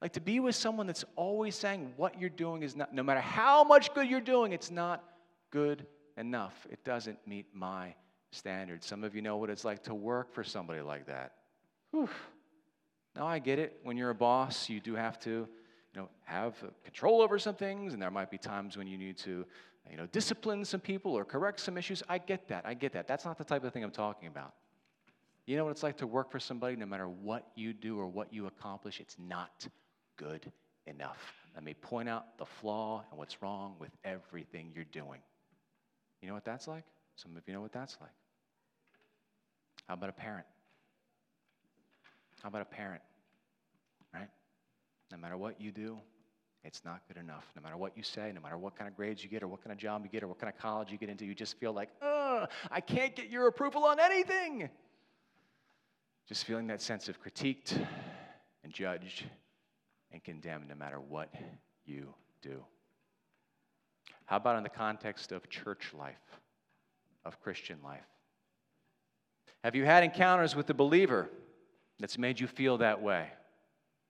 Like 0.00 0.12
to 0.12 0.20
be 0.20 0.40
with 0.40 0.54
someone 0.54 0.86
that's 0.86 1.04
always 1.16 1.54
saying 1.56 1.92
what 1.96 2.20
you're 2.20 2.30
doing 2.30 2.62
is 2.62 2.76
not, 2.76 2.94
no 2.94 3.02
matter 3.02 3.20
how 3.20 3.64
much 3.64 3.92
good 3.94 4.08
you're 4.08 4.20
doing, 4.20 4.52
it's 4.52 4.70
not 4.70 5.04
good 5.50 5.86
enough. 6.16 6.66
It 6.70 6.84
doesn't 6.84 7.18
meet 7.26 7.46
my 7.52 7.94
standards. 8.30 8.86
Some 8.86 9.04
of 9.04 9.14
you 9.14 9.22
know 9.22 9.36
what 9.36 9.50
it's 9.50 9.64
like 9.64 9.82
to 9.84 9.94
work 9.94 10.32
for 10.32 10.44
somebody 10.44 10.80
like 10.80 11.06
that. 11.06 11.32
Whew. 11.90 12.08
Now, 13.18 13.26
I 13.26 13.40
get 13.40 13.58
it. 13.58 13.80
When 13.82 13.96
you're 13.96 14.10
a 14.10 14.14
boss, 14.14 14.70
you 14.70 14.78
do 14.78 14.94
have 14.94 15.18
to 15.20 15.30
you 15.30 15.48
know, 15.96 16.08
have 16.24 16.54
control 16.84 17.20
over 17.20 17.36
some 17.38 17.56
things, 17.56 17.92
and 17.92 18.00
there 18.00 18.12
might 18.12 18.30
be 18.30 18.38
times 18.38 18.76
when 18.76 18.86
you 18.86 18.96
need 18.96 19.18
to 19.18 19.44
you 19.90 19.96
know, 19.96 20.06
discipline 20.06 20.64
some 20.64 20.80
people 20.80 21.12
or 21.12 21.24
correct 21.24 21.58
some 21.58 21.76
issues. 21.76 22.02
I 22.08 22.18
get 22.18 22.46
that. 22.48 22.64
I 22.64 22.74
get 22.74 22.92
that. 22.92 23.08
That's 23.08 23.24
not 23.24 23.36
the 23.36 23.44
type 23.44 23.64
of 23.64 23.72
thing 23.72 23.82
I'm 23.82 23.90
talking 23.90 24.28
about. 24.28 24.54
You 25.46 25.56
know 25.56 25.64
what 25.64 25.70
it's 25.70 25.82
like 25.82 25.96
to 25.96 26.06
work 26.06 26.30
for 26.30 26.38
somebody, 26.38 26.76
no 26.76 26.86
matter 26.86 27.08
what 27.08 27.48
you 27.56 27.72
do 27.72 27.98
or 27.98 28.06
what 28.06 28.32
you 28.32 28.46
accomplish, 28.46 29.00
it's 29.00 29.16
not 29.18 29.66
good 30.16 30.52
enough. 30.86 31.32
Let 31.54 31.64
me 31.64 31.74
point 31.74 32.08
out 32.08 32.38
the 32.38 32.44
flaw 32.44 33.04
and 33.10 33.18
what's 33.18 33.42
wrong 33.42 33.74
with 33.80 33.90
everything 34.04 34.70
you're 34.74 34.84
doing. 34.84 35.20
You 36.20 36.28
know 36.28 36.34
what 36.34 36.44
that's 36.44 36.68
like? 36.68 36.84
Some 37.16 37.36
of 37.36 37.42
you 37.46 37.54
know 37.54 37.62
what 37.62 37.72
that's 37.72 37.96
like. 38.00 38.10
How 39.88 39.94
about 39.94 40.10
a 40.10 40.12
parent? 40.12 40.46
How 42.42 42.48
about 42.48 42.62
a 42.62 42.66
parent? 42.66 43.02
Right? 44.14 44.28
No 45.10 45.18
matter 45.18 45.36
what 45.36 45.60
you 45.60 45.70
do, 45.72 45.98
it's 46.64 46.84
not 46.84 47.02
good 47.08 47.16
enough. 47.16 47.44
No 47.56 47.62
matter 47.62 47.76
what 47.76 47.96
you 47.96 48.02
say, 48.02 48.32
no 48.34 48.40
matter 48.40 48.58
what 48.58 48.76
kind 48.76 48.88
of 48.88 48.96
grades 48.96 49.22
you 49.22 49.30
get, 49.30 49.42
or 49.42 49.48
what 49.48 49.62
kind 49.62 49.72
of 49.72 49.78
job 49.78 50.02
you 50.04 50.10
get, 50.10 50.22
or 50.22 50.28
what 50.28 50.38
kind 50.38 50.52
of 50.52 50.60
college 50.60 50.90
you 50.90 50.98
get 50.98 51.08
into, 51.08 51.24
you 51.24 51.34
just 51.34 51.58
feel 51.58 51.72
like, 51.72 51.88
ugh, 52.02 52.48
I 52.70 52.80
can't 52.80 53.14
get 53.14 53.30
your 53.30 53.46
approval 53.46 53.84
on 53.84 54.00
anything. 54.00 54.68
Just 56.26 56.44
feeling 56.44 56.66
that 56.66 56.82
sense 56.82 57.08
of 57.08 57.22
critiqued 57.22 57.78
and 58.62 58.72
judged 58.72 59.24
and 60.12 60.22
condemned 60.22 60.68
no 60.68 60.74
matter 60.74 61.00
what 61.00 61.32
you 61.86 62.12
do. 62.42 62.62
How 64.26 64.36
about 64.36 64.56
in 64.56 64.62
the 64.62 64.68
context 64.68 65.32
of 65.32 65.48
church 65.48 65.94
life, 65.98 66.16
of 67.24 67.40
Christian 67.40 67.78
life? 67.82 68.04
Have 69.64 69.74
you 69.74 69.86
had 69.86 70.04
encounters 70.04 70.54
with 70.54 70.66
the 70.66 70.74
believer 70.74 71.30
that's 71.98 72.18
made 72.18 72.38
you 72.40 72.46
feel 72.46 72.78
that 72.78 73.02
way? 73.02 73.28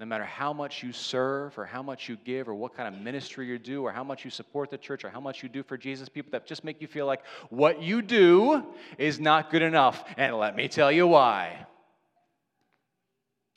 No 0.00 0.06
matter 0.06 0.24
how 0.24 0.52
much 0.52 0.82
you 0.84 0.92
serve 0.92 1.58
or 1.58 1.64
how 1.64 1.82
much 1.82 2.08
you 2.08 2.16
give 2.24 2.48
or 2.48 2.54
what 2.54 2.76
kind 2.76 2.94
of 2.94 3.00
ministry 3.02 3.48
you 3.48 3.58
do 3.58 3.82
or 3.82 3.90
how 3.90 4.04
much 4.04 4.24
you 4.24 4.30
support 4.30 4.70
the 4.70 4.78
church 4.78 5.04
or 5.04 5.10
how 5.10 5.18
much 5.18 5.42
you 5.42 5.48
do 5.48 5.64
for 5.64 5.76
Jesus, 5.76 6.08
people 6.08 6.30
that 6.30 6.46
just 6.46 6.62
make 6.62 6.80
you 6.80 6.86
feel 6.86 7.04
like 7.04 7.22
what 7.50 7.82
you 7.82 8.00
do 8.00 8.64
is 8.96 9.18
not 9.18 9.50
good 9.50 9.62
enough. 9.62 10.04
And 10.16 10.38
let 10.38 10.54
me 10.54 10.68
tell 10.68 10.92
you 10.92 11.08
why. 11.08 11.66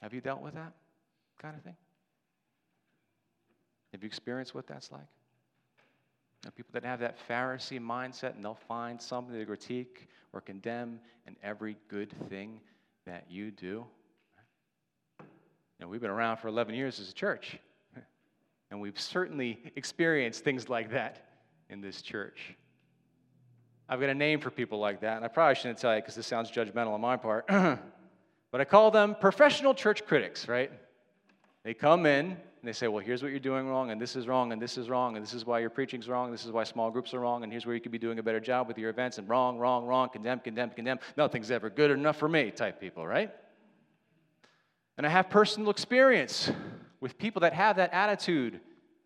Have 0.01 0.15
you 0.15 0.21
dealt 0.21 0.41
with 0.41 0.55
that 0.55 0.73
kind 1.39 1.55
of 1.55 1.61
thing? 1.61 1.75
Have 3.91 4.01
you 4.01 4.07
experienced 4.07 4.55
what 4.55 4.65
that's 4.65 4.91
like? 4.91 5.01
Now, 6.43 6.49
people 6.49 6.71
that 6.73 6.83
have 6.83 7.01
that 7.01 7.17
Pharisee 7.29 7.79
mindset 7.79 8.35
and 8.35 8.43
they'll 8.43 8.55
find 8.55 8.99
something 8.99 9.37
to 9.37 9.45
critique 9.45 10.07
or 10.33 10.41
condemn 10.41 10.99
in 11.27 11.35
every 11.43 11.77
good 11.87 12.11
thing 12.29 12.59
that 13.05 13.25
you 13.29 13.51
do. 13.51 13.85
We've 15.89 16.01
been 16.01 16.09
around 16.09 16.37
for 16.37 16.47
11 16.47 16.75
years 16.75 16.99
as 16.99 17.09
a 17.09 17.13
church, 17.13 17.57
and 18.69 18.79
we've 18.79 18.99
certainly 18.99 19.59
experienced 19.75 20.43
things 20.43 20.69
like 20.69 20.91
that 20.91 21.25
in 21.69 21.81
this 21.81 22.01
church. 22.01 22.55
I've 23.89 23.99
got 23.99 24.09
a 24.09 24.15
name 24.15 24.39
for 24.39 24.51
people 24.51 24.79
like 24.79 25.01
that, 25.01 25.17
and 25.17 25.25
I 25.25 25.27
probably 25.27 25.55
shouldn't 25.55 25.79
tell 25.79 25.93
you 25.93 26.01
because 26.01 26.15
this 26.15 26.27
sounds 26.27 26.49
judgmental 26.51 26.93
on 26.93 27.01
my 27.01 27.17
part. 27.17 27.49
But 28.51 28.59
I 28.59 28.65
call 28.65 28.91
them 28.91 29.15
professional 29.19 29.73
church 29.73 30.05
critics, 30.05 30.47
right? 30.47 30.71
They 31.63 31.73
come 31.73 32.05
in 32.05 32.25
and 32.25 32.37
they 32.67 32.73
say, 32.73 32.87
well, 32.87 33.03
here's 33.03 33.23
what 33.23 33.31
you're 33.31 33.39
doing 33.39 33.67
wrong, 33.67 33.91
and 33.91 33.99
this 33.99 34.15
is 34.15 34.27
wrong, 34.27 34.51
and 34.51 34.61
this 34.61 34.77
is 34.77 34.89
wrong, 34.89 35.15
and 35.15 35.25
this 35.25 35.33
is 35.33 35.45
why 35.45 35.59
your 35.59 35.69
preaching's 35.69 36.07
wrong, 36.07 36.25
and 36.25 36.33
this 36.33 36.45
is 36.45 36.51
why 36.51 36.63
small 36.63 36.91
groups 36.91 37.13
are 37.13 37.19
wrong, 37.19 37.43
and 37.43 37.51
here's 37.51 37.65
where 37.65 37.73
you 37.73 37.81
could 37.81 37.93
be 37.93 37.97
doing 37.97 38.19
a 38.19 38.23
better 38.23 38.39
job 38.39 38.67
with 38.67 38.77
your 38.77 38.89
events, 38.89 39.17
and 39.17 39.27
wrong, 39.27 39.57
wrong, 39.57 39.85
wrong, 39.85 40.09
condemn, 40.09 40.39
condemn, 40.39 40.69
condemn. 40.69 40.99
Nothing's 41.17 41.49
ever 41.49 41.69
good 41.69 41.91
enough 41.91 42.17
for 42.17 42.27
me 42.27 42.51
type 42.51 42.79
people, 42.79 43.07
right? 43.07 43.31
And 45.01 45.07
I 45.07 45.09
have 45.09 45.31
personal 45.31 45.71
experience 45.71 46.51
with 46.99 47.17
people 47.17 47.39
that 47.39 47.53
have 47.53 47.77
that 47.77 47.91
attitude 47.91 48.59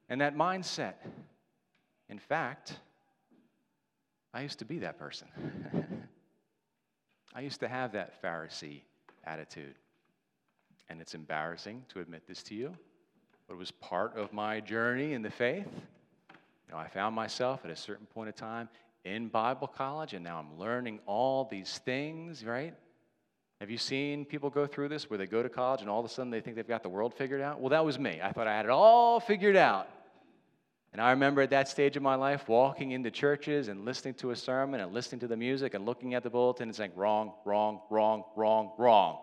and 0.09 0.19
that 0.19 0.35
mindset. 0.35 0.95
In 2.09 2.19
fact, 2.19 2.77
I 4.33 4.41
used 4.41 4.59
to 4.59 4.65
be 4.65 4.79
that 4.79 4.99
person. 4.99 5.29
I 7.33 7.39
used 7.39 7.61
to 7.61 7.69
have 7.69 7.93
that 7.93 8.21
Pharisee 8.21 8.81
attitude. 9.23 9.75
And 10.89 10.99
it's 10.99 11.15
embarrassing 11.15 11.85
to 11.93 12.01
admit 12.01 12.27
this 12.27 12.43
to 12.43 12.55
you, 12.55 12.75
but 13.47 13.53
it 13.53 13.57
was 13.57 13.71
part 13.71 14.17
of 14.17 14.33
my 14.33 14.59
journey 14.59 15.13
in 15.13 15.21
the 15.21 15.31
faith. 15.31 15.69
You 15.69 16.73
know, 16.73 16.77
I 16.77 16.89
found 16.89 17.15
myself 17.15 17.61
at 17.63 17.71
a 17.71 17.75
certain 17.77 18.05
point 18.07 18.27
of 18.27 18.35
time 18.35 18.67
in 19.05 19.29
Bible 19.29 19.67
college, 19.67 20.13
and 20.13 20.25
now 20.25 20.39
I'm 20.39 20.59
learning 20.59 20.99
all 21.05 21.45
these 21.45 21.77
things, 21.85 22.43
right? 22.43 22.73
Have 23.59 23.69
you 23.69 23.77
seen 23.77 24.25
people 24.25 24.49
go 24.49 24.67
through 24.67 24.89
this 24.89 25.09
where 25.09 25.17
they 25.17 25.27
go 25.27 25.41
to 25.41 25.49
college 25.49 25.81
and 25.81 25.89
all 25.89 25.99
of 25.99 26.05
a 26.05 26.09
sudden 26.09 26.29
they 26.29 26.41
think 26.41 26.55
they've 26.55 26.67
got 26.67 26.83
the 26.83 26.89
world 26.89 27.13
figured 27.13 27.41
out? 27.41 27.59
Well, 27.59 27.69
that 27.69 27.85
was 27.85 27.97
me. 27.97 28.19
I 28.21 28.31
thought 28.31 28.47
I 28.47 28.55
had 28.55 28.65
it 28.65 28.71
all 28.71 29.19
figured 29.19 29.55
out. 29.55 29.87
And 30.91 31.01
I 31.01 31.09
remember 31.11 31.41
at 31.41 31.49
that 31.49 31.67
stage 31.67 31.97
of 31.97 32.03
my 32.03 32.15
life 32.15 32.47
walking 32.47 32.91
into 32.91 33.11
churches 33.11 33.67
and 33.67 33.83
listening 33.83 34.13
to 34.15 34.31
a 34.31 34.35
sermon 34.35 34.79
and 34.79 34.93
listening 34.93 35.19
to 35.19 35.27
the 35.27 35.35
music 35.35 35.73
and 35.73 35.85
looking 35.85 36.13
at 36.13 36.23
the 36.23 36.29
bulletin 36.29 36.69
and 36.69 36.75
saying, 36.75 36.91
wrong, 36.95 37.33
wrong, 37.43 37.81
wrong, 37.89 38.23
wrong, 38.35 38.71
wrong. 38.77 39.19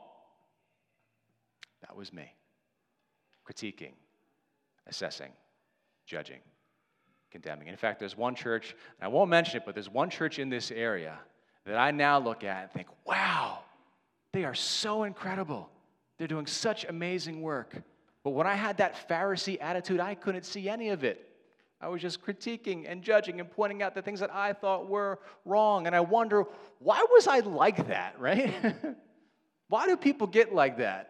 That 1.80 1.96
was 1.96 2.12
me. 2.12 2.34
Critiquing, 3.50 3.92
assessing, 4.86 5.32
judging, 6.06 6.40
condemning. 7.30 7.68
In 7.68 7.76
fact, 7.76 7.98
there's 7.98 8.16
one 8.16 8.34
church, 8.34 8.76
I 9.00 9.08
won't 9.08 9.30
mention 9.30 9.56
it, 9.56 9.62
but 9.64 9.74
there's 9.74 9.88
one 9.88 10.10
church 10.10 10.38
in 10.38 10.50
this 10.50 10.70
area 10.70 11.18
that 11.64 11.76
I 11.76 11.90
now 11.90 12.18
look 12.18 12.44
at 12.44 12.64
and 12.64 12.70
think, 12.72 12.88
wow, 13.06 13.60
they 14.32 14.44
are 14.44 14.54
so 14.54 15.04
incredible. 15.04 15.70
They're 16.18 16.28
doing 16.28 16.46
such 16.46 16.84
amazing 16.84 17.42
work. 17.42 17.74
But 18.24 18.30
when 18.30 18.46
I 18.46 18.54
had 18.54 18.78
that 18.78 19.08
Pharisee 19.08 19.58
attitude, 19.60 20.00
I 20.00 20.14
couldn't 20.14 20.44
see 20.44 20.68
any 20.68 20.90
of 20.90 21.04
it. 21.04 21.28
I 21.80 21.88
was 21.88 22.00
just 22.00 22.24
critiquing 22.24 22.84
and 22.88 23.02
judging 23.02 23.40
and 23.40 23.50
pointing 23.50 23.82
out 23.82 23.94
the 23.94 24.02
things 24.02 24.20
that 24.20 24.32
I 24.32 24.52
thought 24.52 24.88
were 24.88 25.18
wrong. 25.44 25.88
And 25.88 25.96
I 25.96 26.00
wonder, 26.00 26.44
why 26.78 27.04
was 27.10 27.26
I 27.26 27.40
like 27.40 27.88
that, 27.88 28.18
right? 28.20 28.54
why 29.68 29.86
do 29.86 29.96
people 29.96 30.28
get 30.28 30.54
like 30.54 30.78
that? 30.78 31.08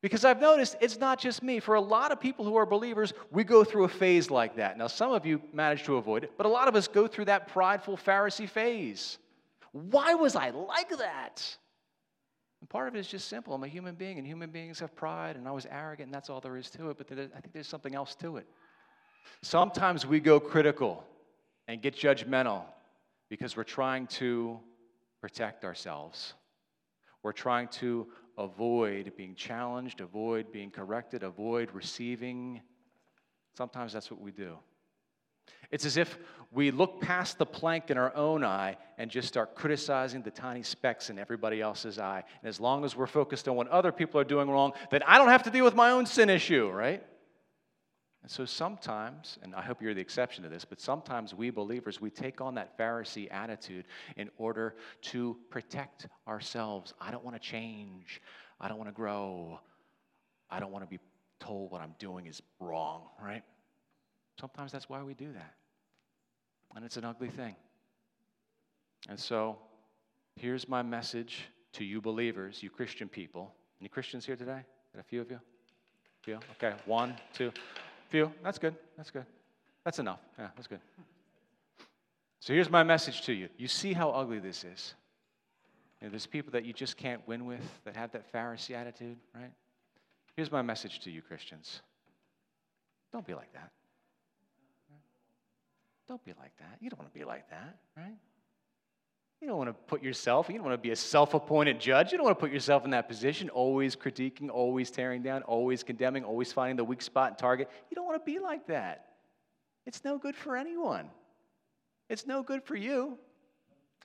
Because 0.00 0.24
I've 0.24 0.40
noticed 0.40 0.76
it's 0.80 0.98
not 0.98 1.20
just 1.20 1.42
me. 1.42 1.60
For 1.60 1.74
a 1.74 1.80
lot 1.80 2.10
of 2.10 2.18
people 2.18 2.44
who 2.44 2.56
are 2.56 2.66
believers, 2.66 3.12
we 3.30 3.44
go 3.44 3.62
through 3.62 3.84
a 3.84 3.88
phase 3.88 4.30
like 4.30 4.56
that. 4.56 4.78
Now, 4.78 4.88
some 4.88 5.12
of 5.12 5.26
you 5.26 5.40
manage 5.52 5.84
to 5.84 5.96
avoid 5.96 6.24
it, 6.24 6.32
but 6.36 6.46
a 6.46 6.48
lot 6.48 6.68
of 6.68 6.74
us 6.74 6.88
go 6.88 7.06
through 7.06 7.26
that 7.26 7.48
prideful 7.48 7.98
Pharisee 7.98 8.48
phase. 8.48 9.18
Why 9.72 10.14
was 10.14 10.34
I 10.34 10.50
like 10.50 10.88
that? 10.98 11.56
Part 12.72 12.88
of 12.88 12.96
it 12.96 13.00
is 13.00 13.06
just 13.06 13.28
simple. 13.28 13.52
I'm 13.52 13.62
a 13.64 13.68
human 13.68 13.94
being, 13.94 14.16
and 14.16 14.26
human 14.26 14.48
beings 14.48 14.80
have 14.80 14.96
pride, 14.96 15.36
and 15.36 15.46
I 15.46 15.50
was 15.50 15.66
arrogant, 15.70 16.06
and 16.06 16.14
that's 16.14 16.30
all 16.30 16.40
there 16.40 16.56
is 16.56 16.70
to 16.70 16.88
it. 16.88 16.96
But 16.96 17.12
I 17.12 17.40
think 17.40 17.52
there's 17.52 17.68
something 17.68 17.94
else 17.94 18.14
to 18.14 18.38
it. 18.38 18.46
Sometimes 19.42 20.06
we 20.06 20.20
go 20.20 20.40
critical 20.40 21.04
and 21.68 21.82
get 21.82 21.94
judgmental 21.94 22.62
because 23.28 23.58
we're 23.58 23.62
trying 23.62 24.06
to 24.06 24.58
protect 25.20 25.66
ourselves. 25.66 26.32
We're 27.22 27.32
trying 27.32 27.68
to 27.68 28.06
avoid 28.38 29.12
being 29.18 29.34
challenged, 29.34 30.00
avoid 30.00 30.50
being 30.50 30.70
corrected, 30.70 31.24
avoid 31.24 31.70
receiving. 31.74 32.62
Sometimes 33.54 33.92
that's 33.92 34.10
what 34.10 34.22
we 34.22 34.30
do. 34.30 34.56
It's 35.70 35.86
as 35.86 35.96
if 35.96 36.18
we 36.50 36.70
look 36.70 37.00
past 37.00 37.38
the 37.38 37.46
plank 37.46 37.90
in 37.90 37.96
our 37.96 38.14
own 38.14 38.44
eye 38.44 38.76
and 38.98 39.10
just 39.10 39.26
start 39.26 39.54
criticizing 39.54 40.22
the 40.22 40.30
tiny 40.30 40.62
specks 40.62 41.08
in 41.08 41.18
everybody 41.18 41.62
else's 41.62 41.98
eye. 41.98 42.22
And 42.42 42.48
as 42.48 42.60
long 42.60 42.84
as 42.84 42.94
we're 42.94 43.06
focused 43.06 43.48
on 43.48 43.56
what 43.56 43.68
other 43.68 43.90
people 43.90 44.20
are 44.20 44.24
doing 44.24 44.50
wrong, 44.50 44.72
then 44.90 45.02
I 45.06 45.16
don't 45.16 45.28
have 45.28 45.44
to 45.44 45.50
deal 45.50 45.64
with 45.64 45.74
my 45.74 45.90
own 45.90 46.04
sin 46.04 46.28
issue, 46.28 46.68
right? 46.68 47.02
And 48.22 48.30
so 48.30 48.44
sometimes, 48.44 49.38
and 49.42 49.54
I 49.54 49.62
hope 49.62 49.82
you're 49.82 49.94
the 49.94 50.00
exception 50.00 50.44
to 50.44 50.50
this, 50.50 50.64
but 50.64 50.80
sometimes 50.80 51.34
we 51.34 51.50
believers, 51.50 52.00
we 52.00 52.10
take 52.10 52.40
on 52.40 52.54
that 52.54 52.78
Pharisee 52.78 53.32
attitude 53.32 53.86
in 54.16 54.30
order 54.36 54.76
to 55.02 55.36
protect 55.50 56.06
ourselves. 56.28 56.92
I 57.00 57.10
don't 57.10 57.24
want 57.24 57.34
to 57.34 57.40
change. 57.40 58.20
I 58.60 58.68
don't 58.68 58.78
want 58.78 58.88
to 58.88 58.94
grow. 58.94 59.58
I 60.50 60.60
don't 60.60 60.70
want 60.70 60.84
to 60.84 60.88
be 60.88 61.00
told 61.40 61.72
what 61.72 61.80
I'm 61.80 61.94
doing 61.98 62.26
is 62.26 62.42
wrong, 62.60 63.08
right? 63.20 63.42
Sometimes 64.38 64.72
that's 64.72 64.88
why 64.88 65.02
we 65.02 65.14
do 65.14 65.32
that. 65.32 65.54
And 66.74 66.84
it's 66.84 66.96
an 66.96 67.04
ugly 67.04 67.28
thing. 67.28 67.54
And 69.08 69.18
so, 69.18 69.58
here's 70.36 70.68
my 70.68 70.82
message 70.82 71.44
to 71.74 71.84
you 71.84 72.00
believers, 72.00 72.62
you 72.62 72.70
Christian 72.70 73.08
people. 73.08 73.52
Any 73.80 73.88
Christians 73.88 74.24
here 74.24 74.36
today? 74.36 74.60
A 74.98 75.02
few 75.02 75.20
of 75.20 75.30
you? 75.30 75.36
A 75.36 76.24
few? 76.24 76.38
Okay, 76.56 76.74
one, 76.86 77.14
two, 77.32 77.52
few. 78.08 78.32
That's 78.42 78.58
good. 78.58 78.76
That's 78.96 79.10
good. 79.10 79.26
That's 79.84 79.98
enough. 79.98 80.20
Yeah, 80.38 80.48
that's 80.54 80.68
good. 80.68 80.80
So 82.40 82.52
here's 82.52 82.70
my 82.70 82.82
message 82.82 83.22
to 83.22 83.32
you. 83.32 83.48
You 83.56 83.68
see 83.68 83.92
how 83.92 84.10
ugly 84.10 84.38
this 84.38 84.64
is. 84.64 84.94
You 86.00 86.06
know, 86.06 86.10
there's 86.10 86.26
people 86.26 86.52
that 86.52 86.64
you 86.64 86.72
just 86.72 86.96
can't 86.96 87.26
win 87.26 87.46
with 87.46 87.60
that 87.84 87.96
have 87.96 88.12
that 88.12 88.32
Pharisee 88.32 88.74
attitude, 88.74 89.16
right? 89.34 89.52
Here's 90.36 90.50
my 90.50 90.62
message 90.62 91.00
to 91.00 91.10
you, 91.10 91.22
Christians. 91.22 91.82
Don't 93.12 93.26
be 93.26 93.34
like 93.34 93.52
that. 93.52 93.70
Don't 96.12 96.22
be 96.26 96.34
like 96.38 96.54
that. 96.58 96.76
You 96.78 96.90
don't 96.90 96.98
want 96.98 97.10
to 97.10 97.18
be 97.18 97.24
like 97.24 97.48
that, 97.48 97.78
right? 97.96 98.12
You 99.40 99.48
don't 99.48 99.56
want 99.56 99.70
to 99.70 99.72
put 99.72 100.02
yourself, 100.02 100.50
you 100.50 100.56
don't 100.56 100.66
want 100.66 100.74
to 100.74 100.82
be 100.86 100.90
a 100.90 100.96
self 100.96 101.32
appointed 101.32 101.80
judge. 101.80 102.12
You 102.12 102.18
don't 102.18 102.26
want 102.26 102.38
to 102.38 102.40
put 102.40 102.52
yourself 102.52 102.84
in 102.84 102.90
that 102.90 103.08
position, 103.08 103.48
always 103.48 103.96
critiquing, 103.96 104.50
always 104.50 104.90
tearing 104.90 105.22
down, 105.22 105.40
always 105.44 105.82
condemning, 105.82 106.22
always 106.22 106.52
finding 106.52 106.76
the 106.76 106.84
weak 106.84 107.00
spot 107.00 107.28
and 107.28 107.38
target. 107.38 107.70
You 107.90 107.94
don't 107.94 108.04
want 108.04 108.22
to 108.22 108.30
be 108.30 108.40
like 108.40 108.66
that. 108.66 109.06
It's 109.86 110.04
no 110.04 110.18
good 110.18 110.36
for 110.36 110.54
anyone. 110.54 111.08
It's 112.10 112.26
no 112.26 112.42
good 112.42 112.62
for 112.62 112.76
you. 112.76 113.16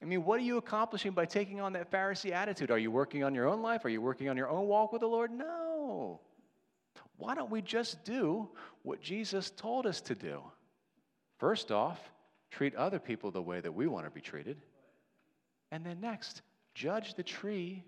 I 0.02 0.06
mean, 0.06 0.24
what 0.24 0.39
are 0.39 0.43
you 0.43 0.56
accomplishing 0.56 1.12
by 1.12 1.26
taking 1.26 1.60
on 1.60 1.74
that 1.74 1.91
Pharisee 1.91 2.32
attitude? 2.32 2.72
Are 2.72 2.80
you 2.80 2.89
working 2.89 3.26
on 3.26 3.36
your 3.36 3.50
own 3.50 3.62
life? 3.62 3.84
Are 3.84 3.89
you 3.89 4.02
working 4.02 4.30
on 4.30 4.38
your 4.38 4.50
own 4.50 4.65
walk 4.65 4.93
with 4.93 5.02
the 5.02 5.08
Lord? 5.08 5.30
No. 5.30 6.22
Why 7.17 7.36
don't 7.36 7.52
we 7.52 7.62
just 7.62 8.06
do 8.06 8.48
what 8.84 9.02
Jesus 9.02 9.50
told 9.50 9.86
us 9.86 10.00
to 10.00 10.15
do? 10.15 10.41
First 11.38 11.71
off, 11.71 12.00
treat 12.52 12.76
other 12.76 13.00
people 13.00 13.32
the 13.32 13.41
way 13.41 13.60
that 13.60 13.71
we 13.71 13.88
want 13.88 14.06
to 14.06 14.12
be 14.12 14.21
treated. 14.21 14.58
And 15.71 15.86
then 15.86 16.00
next, 16.00 16.41
judge 16.73 17.13
the 17.13 17.23
tree 17.23 17.84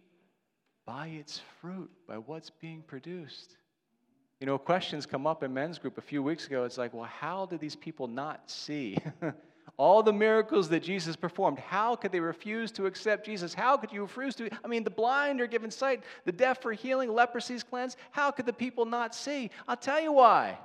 by 0.85 1.07
its 1.07 1.41
fruit, 1.61 1.89
by 2.07 2.15
what's 2.17 2.49
being 2.49 2.81
produced. 2.81 3.55
You 4.39 4.47
know, 4.47 4.57
questions 4.57 5.05
come 5.05 5.27
up 5.27 5.43
in 5.43 5.53
men's 5.53 5.77
group 5.77 5.97
a 5.97 6.01
few 6.01 6.23
weeks 6.23 6.47
ago. 6.47 6.63
It's 6.63 6.77
like, 6.77 6.93
well, 6.93 7.03
how 7.03 7.45
did 7.45 7.59
these 7.59 7.75
people 7.75 8.07
not 8.07 8.49
see 8.49 8.97
all 9.77 10.01
the 10.01 10.13
miracles 10.13 10.69
that 10.69 10.81
Jesus 10.81 11.15
performed? 11.15 11.59
How 11.59 11.95
could 11.95 12.11
they 12.11 12.19
refuse 12.19 12.71
to 12.73 12.85
accept 12.85 13.25
Jesus? 13.25 13.53
How 13.53 13.75
could 13.75 13.91
you 13.91 14.01
refuse 14.01 14.35
to? 14.35 14.49
I 14.63 14.67
mean, 14.67 14.83
the 14.83 14.89
blind 14.89 15.41
are 15.41 15.47
given 15.47 15.69
sight, 15.69 16.03
the 16.23 16.31
deaf 16.31 16.65
are 16.65 16.71
healing, 16.71 17.09
leprosy's 17.09 17.63
cleansed. 17.63 17.97
How 18.11 18.31
could 18.31 18.45
the 18.45 18.53
people 18.53 18.85
not 18.85 19.13
see? 19.13 19.51
I'll 19.67 19.77
tell 19.77 20.01
you 20.01 20.13
why. 20.13 20.57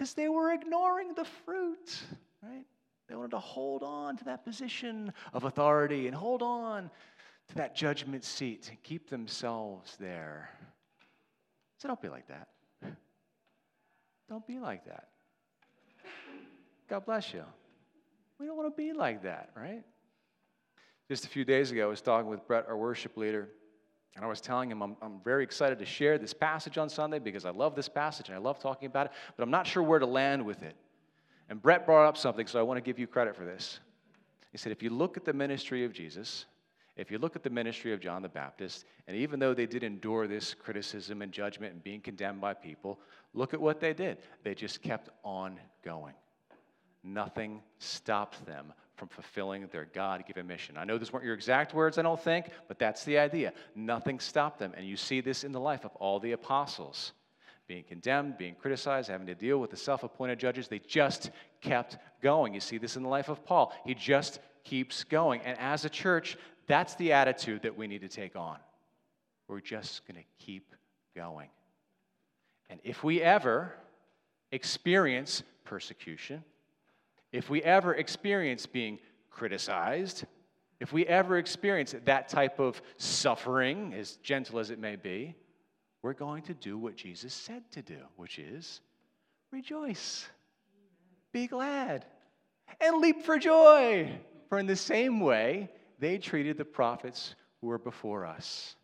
Because 0.00 0.14
they 0.14 0.30
were 0.30 0.50
ignoring 0.54 1.12
the 1.12 1.26
fruit, 1.26 2.00
right? 2.42 2.64
They 3.06 3.14
wanted 3.14 3.32
to 3.32 3.38
hold 3.38 3.82
on 3.82 4.16
to 4.16 4.24
that 4.24 4.46
position 4.46 5.12
of 5.34 5.44
authority 5.44 6.06
and 6.06 6.16
hold 6.16 6.40
on 6.40 6.90
to 7.48 7.54
that 7.56 7.76
judgment 7.76 8.24
seat 8.24 8.68
and 8.70 8.82
keep 8.82 9.10
themselves 9.10 9.98
there. 10.00 10.48
So 11.76 11.88
don't 11.88 12.00
be 12.00 12.08
like 12.08 12.28
that. 12.28 12.48
Don't 14.26 14.46
be 14.46 14.58
like 14.58 14.86
that. 14.86 15.08
God 16.88 17.04
bless 17.04 17.34
you. 17.34 17.44
We 18.38 18.46
don't 18.46 18.56
want 18.56 18.74
to 18.74 18.82
be 18.82 18.94
like 18.94 19.24
that, 19.24 19.50
right? 19.54 19.84
Just 21.08 21.26
a 21.26 21.28
few 21.28 21.44
days 21.44 21.72
ago, 21.72 21.84
I 21.84 21.90
was 21.90 22.00
talking 22.00 22.30
with 22.30 22.46
Brett, 22.46 22.64
our 22.66 22.76
worship 22.78 23.18
leader, 23.18 23.50
and 24.16 24.24
I 24.24 24.28
was 24.28 24.40
telling 24.40 24.70
him 24.70 24.82
I'm, 24.82 24.96
I'm 25.00 25.20
very 25.24 25.42
excited 25.42 25.78
to 25.78 25.86
share 25.86 26.18
this 26.18 26.34
passage 26.34 26.78
on 26.78 26.88
Sunday 26.88 27.18
because 27.18 27.44
I 27.44 27.50
love 27.50 27.74
this 27.74 27.88
passage 27.88 28.28
and 28.28 28.36
I 28.36 28.40
love 28.40 28.58
talking 28.58 28.86
about 28.86 29.06
it, 29.06 29.12
but 29.36 29.42
I'm 29.42 29.50
not 29.50 29.66
sure 29.66 29.82
where 29.82 29.98
to 29.98 30.06
land 30.06 30.44
with 30.44 30.62
it. 30.62 30.76
And 31.48 31.60
Brett 31.60 31.86
brought 31.86 32.06
up 32.06 32.16
something, 32.16 32.46
so 32.46 32.58
I 32.58 32.62
want 32.62 32.78
to 32.78 32.82
give 32.82 32.98
you 32.98 33.06
credit 33.06 33.34
for 33.34 33.44
this. 33.44 33.80
He 34.52 34.58
said, 34.58 34.72
if 34.72 34.82
you 34.82 34.90
look 34.90 35.16
at 35.16 35.24
the 35.24 35.32
ministry 35.32 35.84
of 35.84 35.92
Jesus, 35.92 36.46
if 36.96 37.10
you 37.10 37.18
look 37.18 37.36
at 37.36 37.42
the 37.42 37.50
ministry 37.50 37.92
of 37.92 38.00
John 38.00 38.22
the 38.22 38.28
Baptist, 38.28 38.84
and 39.08 39.16
even 39.16 39.40
though 39.40 39.54
they 39.54 39.66
did 39.66 39.82
endure 39.82 40.26
this 40.26 40.54
criticism 40.54 41.22
and 41.22 41.32
judgment 41.32 41.72
and 41.72 41.82
being 41.82 42.00
condemned 42.00 42.40
by 42.40 42.52
people, 42.52 43.00
look 43.32 43.54
at 43.54 43.60
what 43.60 43.80
they 43.80 43.94
did. 43.94 44.18
They 44.44 44.54
just 44.54 44.82
kept 44.82 45.08
on 45.24 45.58
going. 45.84 46.14
Nothing 47.02 47.62
stopped 47.78 48.44
them 48.44 48.72
from 49.00 49.08
fulfilling 49.08 49.66
their 49.68 49.86
God 49.86 50.24
given 50.26 50.46
mission. 50.46 50.76
I 50.76 50.84
know 50.84 50.98
these 50.98 51.10
weren't 51.10 51.24
your 51.24 51.34
exact 51.34 51.72
words, 51.72 51.96
I 51.96 52.02
don't 52.02 52.22
think, 52.22 52.50
but 52.68 52.78
that's 52.78 53.02
the 53.04 53.16
idea. 53.16 53.54
Nothing 53.74 54.20
stopped 54.20 54.58
them. 54.58 54.74
And 54.76 54.86
you 54.86 54.98
see 54.98 55.22
this 55.22 55.42
in 55.42 55.52
the 55.52 55.58
life 55.58 55.86
of 55.86 55.96
all 55.96 56.20
the 56.20 56.32
apostles 56.32 57.12
being 57.66 57.82
condemned, 57.82 58.36
being 58.36 58.54
criticized, 58.54 59.08
having 59.08 59.26
to 59.26 59.34
deal 59.34 59.58
with 59.58 59.70
the 59.70 59.76
self 59.76 60.02
appointed 60.02 60.38
judges. 60.38 60.68
They 60.68 60.80
just 60.80 61.30
kept 61.62 61.96
going. 62.20 62.52
You 62.52 62.60
see 62.60 62.76
this 62.76 62.96
in 62.96 63.02
the 63.02 63.08
life 63.08 63.30
of 63.30 63.42
Paul. 63.42 63.72
He 63.86 63.94
just 63.94 64.38
keeps 64.64 65.02
going. 65.02 65.40
And 65.46 65.58
as 65.58 65.86
a 65.86 65.88
church, 65.88 66.36
that's 66.66 66.94
the 66.96 67.14
attitude 67.14 67.62
that 67.62 67.74
we 67.74 67.86
need 67.86 68.02
to 68.02 68.08
take 68.08 68.36
on. 68.36 68.58
We're 69.48 69.60
just 69.60 70.06
going 70.06 70.22
to 70.22 70.44
keep 70.44 70.74
going. 71.16 71.48
And 72.68 72.80
if 72.84 73.02
we 73.02 73.22
ever 73.22 73.72
experience 74.52 75.42
persecution, 75.64 76.44
if 77.32 77.48
we 77.48 77.62
ever 77.62 77.94
experience 77.94 78.66
being 78.66 78.98
criticized, 79.30 80.24
if 80.80 80.92
we 80.92 81.06
ever 81.06 81.38
experience 81.38 81.94
that 82.04 82.28
type 82.28 82.58
of 82.58 82.80
suffering, 82.96 83.94
as 83.94 84.16
gentle 84.16 84.58
as 84.58 84.70
it 84.70 84.78
may 84.78 84.96
be, 84.96 85.34
we're 86.02 86.14
going 86.14 86.42
to 86.44 86.54
do 86.54 86.78
what 86.78 86.96
Jesus 86.96 87.34
said 87.34 87.62
to 87.72 87.82
do, 87.82 87.98
which 88.16 88.38
is 88.38 88.80
rejoice, 89.52 90.28
be 91.32 91.46
glad, 91.46 92.06
and 92.80 93.00
leap 93.00 93.22
for 93.22 93.38
joy. 93.38 94.10
For 94.48 94.58
in 94.58 94.66
the 94.66 94.76
same 94.76 95.20
way, 95.20 95.70
they 95.98 96.18
treated 96.18 96.56
the 96.56 96.64
prophets 96.64 97.34
who 97.60 97.66
were 97.66 97.78
before 97.78 98.24
us. 98.24 98.74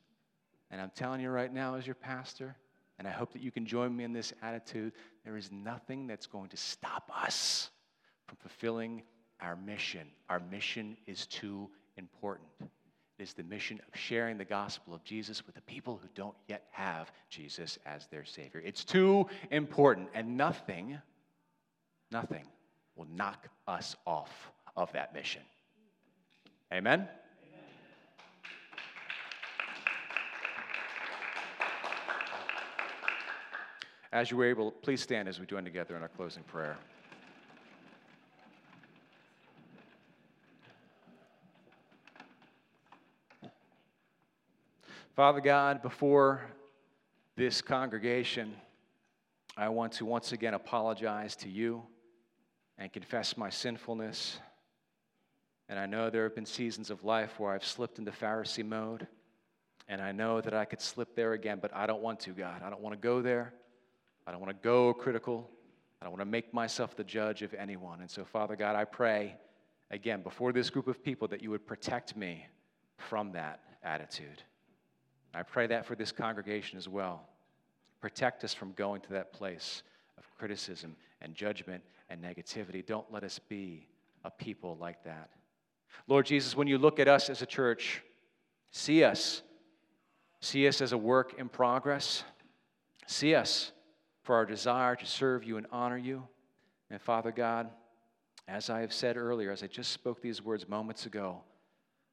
And 0.70 0.80
I'm 0.80 0.90
telling 0.94 1.20
you 1.20 1.30
right 1.30 1.52
now, 1.52 1.76
as 1.76 1.86
your 1.86 1.94
pastor, 1.94 2.56
and 2.98 3.08
I 3.08 3.10
hope 3.10 3.32
that 3.32 3.42
you 3.42 3.50
can 3.50 3.66
join 3.66 3.96
me 3.96 4.04
in 4.04 4.12
this 4.12 4.32
attitude, 4.42 4.92
there 5.24 5.36
is 5.36 5.50
nothing 5.50 6.06
that's 6.06 6.26
going 6.26 6.50
to 6.50 6.56
stop 6.56 7.10
us 7.14 7.70
from 8.26 8.36
fulfilling 8.38 9.02
our 9.40 9.56
mission. 9.56 10.08
Our 10.28 10.40
mission 10.40 10.96
is 11.06 11.26
too 11.26 11.68
important. 11.96 12.48
It 12.60 13.22
is 13.22 13.32
the 13.32 13.42
mission 13.42 13.80
of 13.86 13.98
sharing 13.98 14.36
the 14.36 14.44
gospel 14.44 14.94
of 14.94 15.02
Jesus 15.04 15.46
with 15.46 15.54
the 15.54 15.62
people 15.62 15.98
who 16.02 16.08
don't 16.14 16.36
yet 16.48 16.64
have 16.70 17.10
Jesus 17.30 17.78
as 17.86 18.06
their 18.08 18.24
Savior. 18.24 18.60
It's 18.64 18.84
too 18.84 19.26
important, 19.50 20.08
and 20.14 20.36
nothing, 20.36 20.98
nothing 22.10 22.44
will 22.94 23.06
knock 23.14 23.48
us 23.66 23.96
off 24.06 24.50
of 24.76 24.92
that 24.92 25.14
mission. 25.14 25.42
Amen? 26.72 27.08
As 34.12 34.30
you 34.30 34.36
were 34.36 34.46
able, 34.46 34.70
please 34.70 35.00
stand 35.00 35.28
as 35.28 35.40
we 35.40 35.46
join 35.46 35.64
together 35.64 35.96
in 35.96 36.02
our 36.02 36.08
closing 36.08 36.42
prayer. 36.42 36.76
Father 45.16 45.40
God, 45.40 45.80
before 45.80 46.42
this 47.36 47.62
congregation, 47.62 48.54
I 49.56 49.70
want 49.70 49.92
to 49.92 50.04
once 50.04 50.32
again 50.32 50.52
apologize 50.52 51.34
to 51.36 51.48
you 51.48 51.84
and 52.76 52.92
confess 52.92 53.34
my 53.34 53.48
sinfulness. 53.48 54.38
And 55.70 55.78
I 55.78 55.86
know 55.86 56.10
there 56.10 56.24
have 56.24 56.34
been 56.34 56.44
seasons 56.44 56.90
of 56.90 57.02
life 57.02 57.40
where 57.40 57.54
I've 57.54 57.64
slipped 57.64 57.98
into 57.98 58.10
Pharisee 58.10 58.62
mode. 58.62 59.06
And 59.88 60.02
I 60.02 60.12
know 60.12 60.42
that 60.42 60.52
I 60.52 60.66
could 60.66 60.82
slip 60.82 61.16
there 61.16 61.32
again, 61.32 61.60
but 61.62 61.74
I 61.74 61.86
don't 61.86 62.02
want 62.02 62.20
to, 62.20 62.32
God. 62.32 62.60
I 62.62 62.68
don't 62.68 62.82
want 62.82 62.92
to 62.92 63.00
go 63.00 63.22
there. 63.22 63.54
I 64.26 64.32
don't 64.32 64.40
want 64.42 64.54
to 64.54 64.62
go 64.62 64.92
critical. 64.92 65.48
I 65.98 66.04
don't 66.04 66.12
want 66.12 66.20
to 66.20 66.30
make 66.30 66.52
myself 66.52 66.94
the 66.94 67.04
judge 67.04 67.40
of 67.40 67.54
anyone. 67.54 68.02
And 68.02 68.10
so, 68.10 68.26
Father 68.26 68.54
God, 68.54 68.76
I 68.76 68.84
pray 68.84 69.36
again 69.90 70.20
before 70.20 70.52
this 70.52 70.68
group 70.68 70.88
of 70.88 71.02
people 71.02 71.26
that 71.28 71.42
you 71.42 71.48
would 71.48 71.66
protect 71.66 72.18
me 72.18 72.46
from 72.98 73.32
that 73.32 73.60
attitude. 73.82 74.42
I 75.36 75.42
pray 75.42 75.66
that 75.66 75.84
for 75.84 75.94
this 75.94 76.12
congregation 76.12 76.78
as 76.78 76.88
well. 76.88 77.28
Protect 78.00 78.42
us 78.42 78.54
from 78.54 78.72
going 78.72 79.02
to 79.02 79.10
that 79.10 79.32
place 79.32 79.82
of 80.16 80.24
criticism 80.38 80.96
and 81.20 81.34
judgment 81.34 81.82
and 82.08 82.22
negativity. 82.22 82.84
Don't 82.84 83.10
let 83.12 83.22
us 83.22 83.38
be 83.38 83.86
a 84.24 84.30
people 84.30 84.78
like 84.80 85.04
that. 85.04 85.28
Lord 86.08 86.24
Jesus, 86.24 86.56
when 86.56 86.68
you 86.68 86.78
look 86.78 86.98
at 86.98 87.06
us 87.06 87.28
as 87.28 87.42
a 87.42 87.46
church, 87.46 88.02
see 88.70 89.04
us. 89.04 89.42
See 90.40 90.66
us 90.68 90.80
as 90.80 90.92
a 90.92 90.98
work 90.98 91.34
in 91.38 91.48
progress. 91.48 92.24
See 93.06 93.34
us 93.34 93.72
for 94.22 94.36
our 94.36 94.46
desire 94.46 94.96
to 94.96 95.06
serve 95.06 95.44
you 95.44 95.58
and 95.58 95.66
honor 95.70 95.98
you. 95.98 96.26
And 96.90 97.00
Father 97.00 97.30
God, 97.30 97.68
as 98.48 98.70
I 98.70 98.80
have 98.80 98.92
said 98.92 99.16
earlier, 99.16 99.50
as 99.50 99.62
I 99.62 99.66
just 99.66 99.92
spoke 99.92 100.22
these 100.22 100.42
words 100.42 100.68
moments 100.68 101.04
ago, 101.04 101.42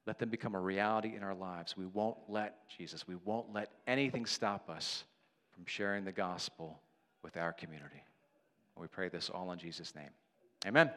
let 0.06 0.18
them 0.18 0.28
become 0.28 0.54
a 0.54 0.60
reality 0.60 1.14
in 1.16 1.22
our 1.22 1.34
lives. 1.34 1.76
We 1.76 1.86
won't 1.86 2.18
let, 2.28 2.68
Jesus, 2.68 3.06
we 3.08 3.14
won't 3.24 3.52
let 3.52 3.70
anything 3.86 4.26
stop 4.26 4.68
us 4.68 5.04
from 5.52 5.64
sharing 5.66 6.04
the 6.04 6.12
gospel 6.12 6.78
with 7.22 7.36
our 7.36 7.52
community. 7.52 8.02
And 8.76 8.82
we 8.82 8.88
pray 8.88 9.08
this 9.08 9.30
all 9.30 9.52
in 9.52 9.58
Jesus' 9.58 9.94
name. 9.94 10.10
Amen. 10.66 10.90